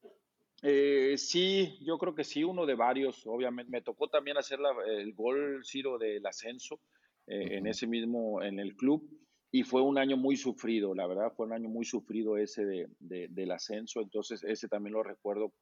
Eh, 0.63 1.17
sí, 1.17 1.79
yo 1.85 1.99
creo 1.99 2.15
que 2.15 2.25
sí, 2.25 2.45
uno 2.45 2.67
de 2.67 2.75
varios, 2.75 3.27
obviamente. 3.27 3.71
Me 3.71 3.83
tocó 3.83 4.09
también 4.09 4.37
hacer 4.37 4.59
el 4.87 5.15
gol, 5.15 5.63
Ciro, 5.65 5.99
del 5.99 6.25
ascenso 6.27 6.81
en 7.27 7.67
ese 7.67 7.87
mismo, 7.87 8.43
en 8.43 8.59
el 8.59 8.77
club 8.77 9.09
y 9.55 9.65
fue 9.65 9.83
un 9.83 9.99
año 9.99 10.17
muy 10.17 10.37
sufrido, 10.37 10.95
la 10.95 11.07
verdad, 11.07 11.31
fue 11.37 11.45
un 11.45 11.53
año 11.53 11.69
muy 11.69 11.85
sufrido 11.85 12.39
ese 12.39 12.65
de, 12.65 12.89
del 12.99 13.53
ascenso, 13.53 14.01
entonces 14.01 14.43
ese 14.45 14.67
también 14.67 14.95
lo 14.95 15.03
recuerdo 15.03 15.53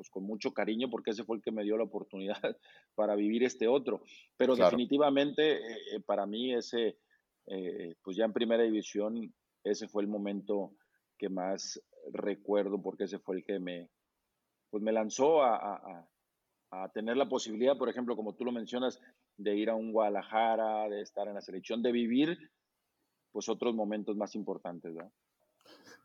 pues 0.00 0.08
con 0.08 0.24
mucho 0.24 0.54
cariño 0.54 0.88
porque 0.88 1.10
ese 1.10 1.24
fue 1.24 1.36
el 1.36 1.42
que 1.42 1.50
me 1.50 1.62
dio 1.62 1.76
la 1.76 1.84
oportunidad 1.84 2.40
para 2.94 3.14
vivir 3.14 3.44
este 3.44 3.68
otro, 3.68 4.02
pero 4.34 4.56
definitivamente 4.56 5.56
eh, 5.56 5.76
eh, 5.92 6.00
para 6.00 6.24
mí 6.24 6.54
ese, 6.54 6.96
eh, 7.44 7.96
pues 8.02 8.16
ya 8.16 8.24
en 8.24 8.32
primera 8.32 8.62
división, 8.62 9.34
ese 9.62 9.88
fue 9.88 10.02
el 10.02 10.08
momento 10.08 10.72
que 11.18 11.28
más 11.28 11.82
recuerdo 12.14 12.80
porque 12.80 13.04
ese 13.04 13.18
fue 13.18 13.36
el 13.36 13.44
que 13.44 13.58
me, 13.60 13.90
pues 14.70 14.82
me 14.82 14.90
lanzó 14.90 15.42
a, 15.42 15.74
a, 15.74 16.08
a 16.70 16.88
tener 16.92 17.18
la 17.18 17.28
posibilidad, 17.28 17.76
por 17.76 17.90
ejemplo, 17.90 18.16
como 18.16 18.34
tú 18.34 18.46
lo 18.46 18.52
mencionas, 18.52 19.02
de 19.36 19.54
ir 19.54 19.68
a 19.68 19.74
un 19.74 19.92
Guadalajara, 19.92 20.88
de 20.88 21.02
estar 21.02 21.28
en 21.28 21.34
la 21.34 21.42
selección, 21.42 21.82
de 21.82 21.92
vivir 21.92 22.50
pues 23.32 23.50
otros 23.50 23.74
momentos 23.74 24.16
más 24.16 24.34
importantes. 24.34 24.96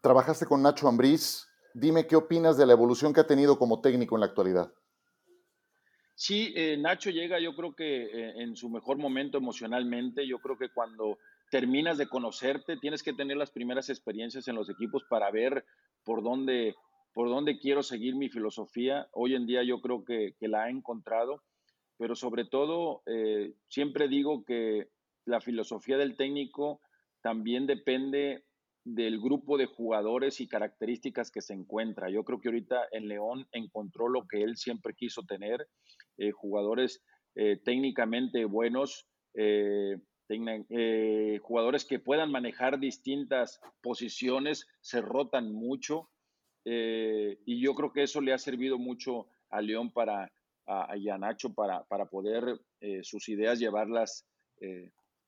Trabajaste 0.01 0.45
con 0.45 0.61
Nacho 0.61 0.85
Ambriz. 0.89 1.47
Dime 1.77 2.07
qué 2.07 2.15
opinas 2.15 2.55
de 2.55 2.65
la 2.65 2.71
evolución 2.71 3.13
que 3.13 3.19
ha 3.19 3.27
tenido 3.27 3.59
como 3.59 3.81
técnico 3.81 4.15
en 4.15 4.21
la 4.21 4.27
actualidad. 4.27 4.71
Sí, 6.13 6.53
eh, 6.55 6.77
Nacho 6.77 7.09
llega 7.09 7.37
yo 7.41 7.53
creo 7.53 7.75
que 7.75 8.05
eh, 8.05 8.41
en 8.43 8.55
su 8.55 8.69
mejor 8.69 8.97
momento 8.97 9.37
emocionalmente. 9.37 10.25
Yo 10.25 10.39
creo 10.39 10.57
que 10.57 10.69
cuando 10.69 11.17
terminas 11.51 11.97
de 11.97 12.07
conocerte, 12.07 12.77
tienes 12.77 13.03
que 13.03 13.11
tener 13.11 13.35
las 13.35 13.51
primeras 13.51 13.89
experiencias 13.89 14.47
en 14.47 14.55
los 14.55 14.69
equipos 14.69 15.03
para 15.09 15.29
ver 15.31 15.65
por 16.05 16.23
dónde, 16.23 16.75
por 17.13 17.27
dónde 17.27 17.59
quiero 17.59 17.83
seguir 17.83 18.15
mi 18.15 18.29
filosofía. 18.29 19.09
Hoy 19.11 19.35
en 19.35 19.45
día 19.45 19.61
yo 19.63 19.81
creo 19.81 20.05
que, 20.05 20.33
la 20.39 20.63
ha 20.63 20.69
encontrado, 20.69 21.43
pero 21.97 22.15
sobre 22.15 22.45
todo 22.45 23.03
eh, 23.05 23.53
siempre 23.67 24.07
digo 24.07 24.45
que 24.45 24.87
la 25.25 25.41
filosofía 25.41 25.97
del 25.97 26.15
técnico 26.15 26.79
también 27.21 27.67
depende 27.67 28.44
del 28.85 29.19
grupo 29.19 29.57
de 29.57 29.65
jugadores 29.65 30.39
y 30.39 30.47
características 30.47 31.31
que 31.31 31.41
se 31.41 31.55
encuentra. 31.55 32.09
Yo 32.11 32.23
creo 32.23 32.39
que 32.39 32.49
ahorita 32.49 32.87
en 32.91 33.07
León 33.07 33.47
encontró 33.51 34.07
lo 34.07 34.27
que 34.27 34.43
él 34.43 34.57
siempre 34.57 34.93
quiso 34.93 35.23
tener, 35.23 35.67
eh, 36.17 36.31
jugadores 36.31 37.03
eh, 37.33 37.59
técnicamente 37.65 38.45
buenos, 38.45 39.07
eh, 39.33 39.97
jugadores 41.41 41.83
que 41.83 41.99
puedan 41.99 42.31
manejar 42.31 42.79
distintas 42.79 43.59
posiciones, 43.81 44.67
se 44.81 45.01
rotan 45.01 45.51
mucho 45.51 46.09
y 46.63 47.61
yo 47.61 47.75
creo 47.75 47.91
que 47.91 48.03
eso 48.03 48.21
le 48.21 48.33
ha 48.33 48.39
servido 48.39 48.79
mucho 48.79 49.27
a 49.51 49.61
León 49.61 49.91
para, 49.91 50.31
a, 50.65 50.97
y 50.97 51.09
a 51.09 51.17
Nacho 51.19 51.53
para, 51.53 51.83
para 51.83 52.07
poder 52.07 52.59
sus 53.03 53.29
ideas 53.29 53.59
llevarlas 53.59 54.25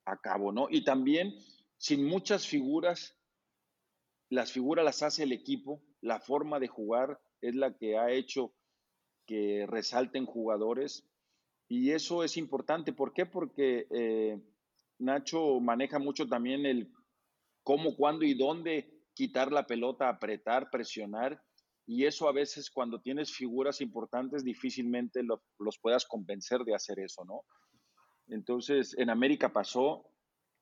a 0.06 0.18
cabo, 0.18 0.52
¿no? 0.52 0.68
Y 0.72 0.84
también 0.84 1.36
sin 1.78 2.06
muchas 2.06 2.48
figuras, 2.48 3.17
las 4.30 4.52
figuras 4.52 4.84
las 4.84 5.04
hace 5.04 5.24
el 5.24 5.32
equipo, 5.32 5.82
la 6.02 6.20
forma 6.20 6.60
de 6.60 6.68
jugar 6.68 7.20
es 7.42 7.56
la 7.56 7.78
que 7.78 7.98
ha 7.98 8.12
hecho 8.12 8.54
que 9.26 9.66
resalten 9.68 10.26
jugadores 10.26 11.08
y 11.68 11.92
eso 11.92 12.24
es 12.24 12.38
importante. 12.38 12.94
¿Por 12.94 13.14
qué? 13.14 13.26
Porque 13.26 13.88
eh, 13.92 14.42
Nacho 15.00 15.60
maneja 15.60 16.00
mucho 16.00 16.28
también 16.28 16.66
el 16.66 16.92
cómo, 17.64 17.96
cuándo 17.96 18.26
y 18.26 18.34
dónde 18.34 19.04
quitar 19.14 19.52
la 19.52 19.68
pelota, 19.68 20.10
apretar, 20.10 20.70
presionar. 20.70 21.42
Y 21.86 22.06
eso 22.06 22.28
a 22.28 22.34
veces 22.34 22.70
cuando 22.70 23.02
tienes 23.02 23.34
figuras 23.34 23.82
importantes 23.82 24.44
difícilmente 24.44 25.22
los 25.24 25.80
puedas 25.80 26.06
convencer 26.06 26.64
de 26.64 26.76
hacer 26.76 27.00
eso, 27.00 27.24
¿no? 27.26 27.44
Entonces, 28.28 28.94
en 28.98 29.10
América 29.10 29.54
pasó, 29.54 30.06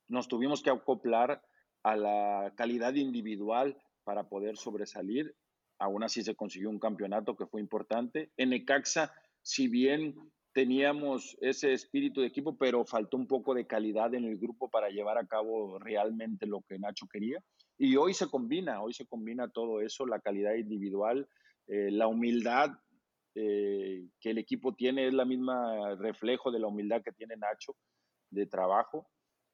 nos 0.08 0.28
tuvimos 0.28 0.62
que 0.62 0.70
acoplar 0.70 1.42
a 1.86 1.96
la 1.96 2.54
calidad 2.56 2.96
individual 2.96 3.78
para 4.04 4.28
poder 4.28 4.58
sobresalir 4.58 5.36
aún 5.80 6.04
así 6.04 6.24
se 6.24 6.36
consiguió 6.36 6.70
un 6.70 6.80
campeonato 6.80 7.36
que 7.36 7.46
fue 7.46 7.62
importante. 7.62 8.32
En 8.38 8.50
Necaxa, 8.50 9.14
si 9.42 9.68
bien 9.68 10.16
teníamos 10.54 11.38
ese 11.42 11.74
espíritu 11.74 12.22
de 12.22 12.28
equipo, 12.28 12.58
pero 12.58 12.86
faltó 12.86 13.18
un 13.18 13.28
poco 13.28 13.54
de 13.54 13.68
calidad 13.68 14.14
en 14.14 14.24
el 14.24 14.38
grupo 14.38 14.70
para 14.70 14.90
llevar 14.90 15.18
a 15.18 15.28
cabo 15.28 15.78
realmente 15.80 16.46
lo 16.46 16.62
que 16.62 16.80
Nacho 16.80 17.08
quería. 17.12 17.40
Y 17.78 17.98
hoy 17.98 18.14
se 18.14 18.28
combina, 18.28 18.82
hoy 18.82 18.94
se 18.94 19.06
combina 19.06 19.50
todo 19.50 19.82
eso, 19.82 20.06
la 20.06 20.22
calidad 20.22 20.56
individual, 20.56 21.28
eh, 21.68 21.92
la 21.92 22.08
humildad 22.08 22.72
eh, 23.36 24.08
que 24.22 24.30
el 24.30 24.38
equipo 24.38 24.74
tiene 24.74 25.08
es 25.08 25.14
la 25.14 25.26
misma 25.26 25.96
reflejo 25.96 26.52
de 26.52 26.60
la 26.60 26.68
humildad 26.68 27.02
que 27.04 27.12
tiene 27.12 27.36
Nacho 27.36 27.76
de 28.32 28.46
trabajo. 28.46 29.10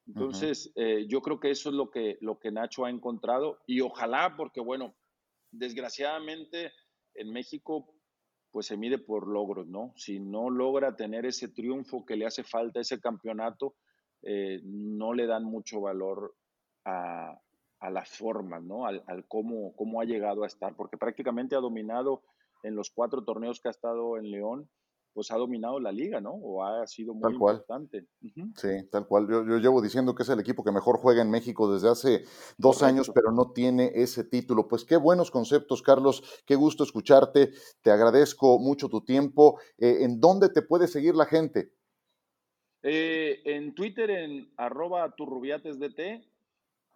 Entonces, 0.06 0.72
eh, 0.74 1.06
yo 1.08 1.20
creo 1.20 1.38
que 1.38 1.50
eso 1.50 1.68
es 1.68 1.74
lo 1.74 1.90
que, 1.90 2.18
lo 2.20 2.38
que 2.38 2.50
Nacho 2.50 2.84
ha 2.84 2.90
encontrado 2.90 3.60
y 3.66 3.80
ojalá, 3.80 4.34
porque 4.36 4.60
bueno, 4.60 4.94
desgraciadamente 5.52 6.72
en 7.14 7.30
México 7.32 7.94
pues 8.50 8.66
se 8.66 8.76
mide 8.76 8.98
por 8.98 9.26
logros, 9.28 9.66
¿no? 9.66 9.94
Si 9.96 10.20
no 10.20 10.50
logra 10.50 10.94
tener 10.94 11.24
ese 11.24 11.48
triunfo 11.48 12.04
que 12.04 12.16
le 12.16 12.26
hace 12.26 12.44
falta, 12.44 12.80
ese 12.80 13.00
campeonato, 13.00 13.76
eh, 14.22 14.60
no 14.62 15.14
le 15.14 15.26
dan 15.26 15.44
mucho 15.44 15.80
valor 15.80 16.34
a, 16.84 17.40
a 17.80 17.90
las 17.90 18.10
formas, 18.10 18.62
¿no? 18.62 18.86
Al, 18.86 19.02
al, 19.06 19.26
cómo, 19.26 19.74
cómo 19.74 20.00
ha 20.00 20.04
llegado 20.04 20.44
a 20.44 20.46
estar, 20.46 20.76
porque 20.76 20.98
prácticamente 20.98 21.56
ha 21.56 21.60
dominado 21.60 22.22
en 22.62 22.76
los 22.76 22.90
cuatro 22.90 23.24
torneos 23.24 23.60
que 23.60 23.68
ha 23.68 23.70
estado 23.70 24.18
en 24.18 24.30
León, 24.30 24.68
pues 25.12 25.30
ha 25.30 25.36
dominado 25.36 25.78
la 25.78 25.92
liga, 25.92 26.20
¿no? 26.20 26.32
O 26.32 26.64
ha 26.64 26.86
sido 26.86 27.14
muy 27.14 27.32
importante. 27.32 28.06
Sí, 28.56 28.68
tal 28.90 29.06
cual. 29.06 29.28
Yo, 29.28 29.58
llevo 29.58 29.82
diciendo 29.82 30.14
que 30.14 30.22
es 30.22 30.28
el 30.28 30.40
equipo 30.40 30.64
que 30.64 30.72
mejor 30.72 30.96
juega 30.98 31.22
en 31.22 31.30
México 31.30 31.72
desde 31.72 31.88
hace 31.88 32.24
dos 32.58 32.82
años, 32.82 33.10
pero 33.14 33.30
no 33.32 33.52
tiene 33.52 33.92
ese 33.94 34.24
título. 34.24 34.68
Pues 34.68 34.84
qué 34.84 34.96
buenos 34.96 35.30
conceptos, 35.30 35.82
Carlos. 35.82 36.42
Qué 36.46 36.54
gusto 36.54 36.84
escucharte. 36.84 37.52
Te 37.82 37.90
agradezco 37.90 38.58
mucho 38.58 38.88
tu 38.88 39.02
tiempo. 39.02 39.60
Eh, 39.78 39.98
¿En 40.00 40.20
dónde 40.20 40.48
te 40.48 40.62
puede 40.62 40.88
seguir 40.88 41.14
la 41.14 41.26
gente? 41.26 41.72
Eh, 42.82 43.40
en 43.44 43.74
Twitter, 43.74 44.10
en 44.10 44.50
arroba 44.56 45.14
turrubiatesdt 45.14 46.24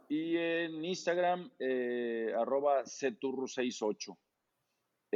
y 0.08 0.36
en 0.36 0.84
Instagram, 0.84 1.50
eh, 1.58 2.32
arroba 2.36 2.82
ceturru68. 2.84 4.16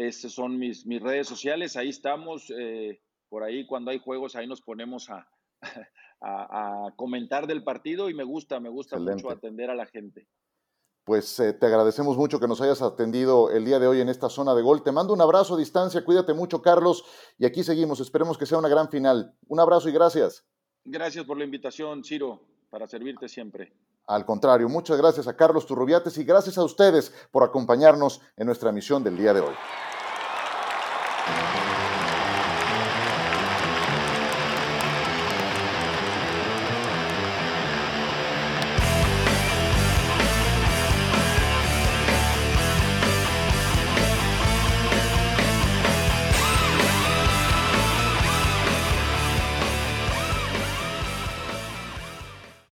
Estas 0.07 0.33
son 0.33 0.59
mis, 0.59 0.87
mis 0.87 1.03
redes 1.03 1.27
sociales, 1.27 1.77
ahí 1.77 1.91
estamos. 1.91 2.51
Eh, 2.57 3.03
por 3.29 3.43
ahí 3.43 3.67
cuando 3.67 3.91
hay 3.91 3.99
juegos, 3.99 4.35
ahí 4.35 4.47
nos 4.47 4.63
ponemos 4.63 5.11
a, 5.11 5.29
a, 6.23 6.89
comentar 6.97 7.47
del 7.47 7.63
partido 7.63 8.09
y 8.09 8.15
me 8.15 8.25
gusta, 8.25 8.61
me 8.61 8.71
gusta 8.71 8.99
mucho 8.99 9.31
atender 9.31 9.69
a 9.69 9.75
la 9.75 9.85
gente. 9.85 10.27
Pues 11.05 11.39
eh, 11.41 11.53
te 11.53 11.67
agradecemos 11.67 12.17
mucho 12.17 12.41
que 12.41 12.49
nos 12.49 12.63
hayas 12.63 12.81
atendido 12.81 13.51
el 13.51 13.65
día 13.67 13.79
de 13.79 13.89
hoy 13.89 14.01
en 14.01 14.09
esta 14.09 14.31
zona 14.31 14.55
de 14.55 14.63
gol. 14.63 14.83
Te 14.83 14.93
mando 14.93 15.13
un 15.13 15.21
abrazo 15.21 15.55
a 15.55 15.59
distancia, 15.59 16.05
cuídate 16.05 16.33
mucho 16.33 16.63
Carlos 16.63 17.05
y 17.39 17.45
aquí 17.45 17.63
seguimos. 17.63 18.01
Esperemos 18.01 18.39
que 18.39 18.47
sea 18.47 18.59
una 18.59 18.69
gran 18.69 18.89
final. 18.89 19.37
Un 19.49 19.61
abrazo 19.61 19.91
y 19.91 19.93
gracias. 19.93 20.47
Gracias 20.85 21.27
por 21.27 21.37
la 21.37 21.45
invitación, 21.45 22.05
Ciro, 22.05 22.47
para 22.71 22.87
servirte 22.87 23.29
siempre. 23.29 23.75
Al 24.11 24.25
contrario, 24.25 24.69
muchas 24.69 24.99
gracias 24.99 25.29
a 25.29 25.37
Carlos 25.37 25.67
Turrubiates 25.67 26.19
y 26.19 26.25
gracias 26.25 26.59
a 26.59 26.65
ustedes 26.65 27.13
por 27.31 27.45
acompañarnos 27.45 28.21
en 28.37 28.47
nuestra 28.47 28.73
misión 28.73 29.05
del 29.05 29.17
día 29.17 29.33
de 29.33 29.41
hoy. 29.41 29.55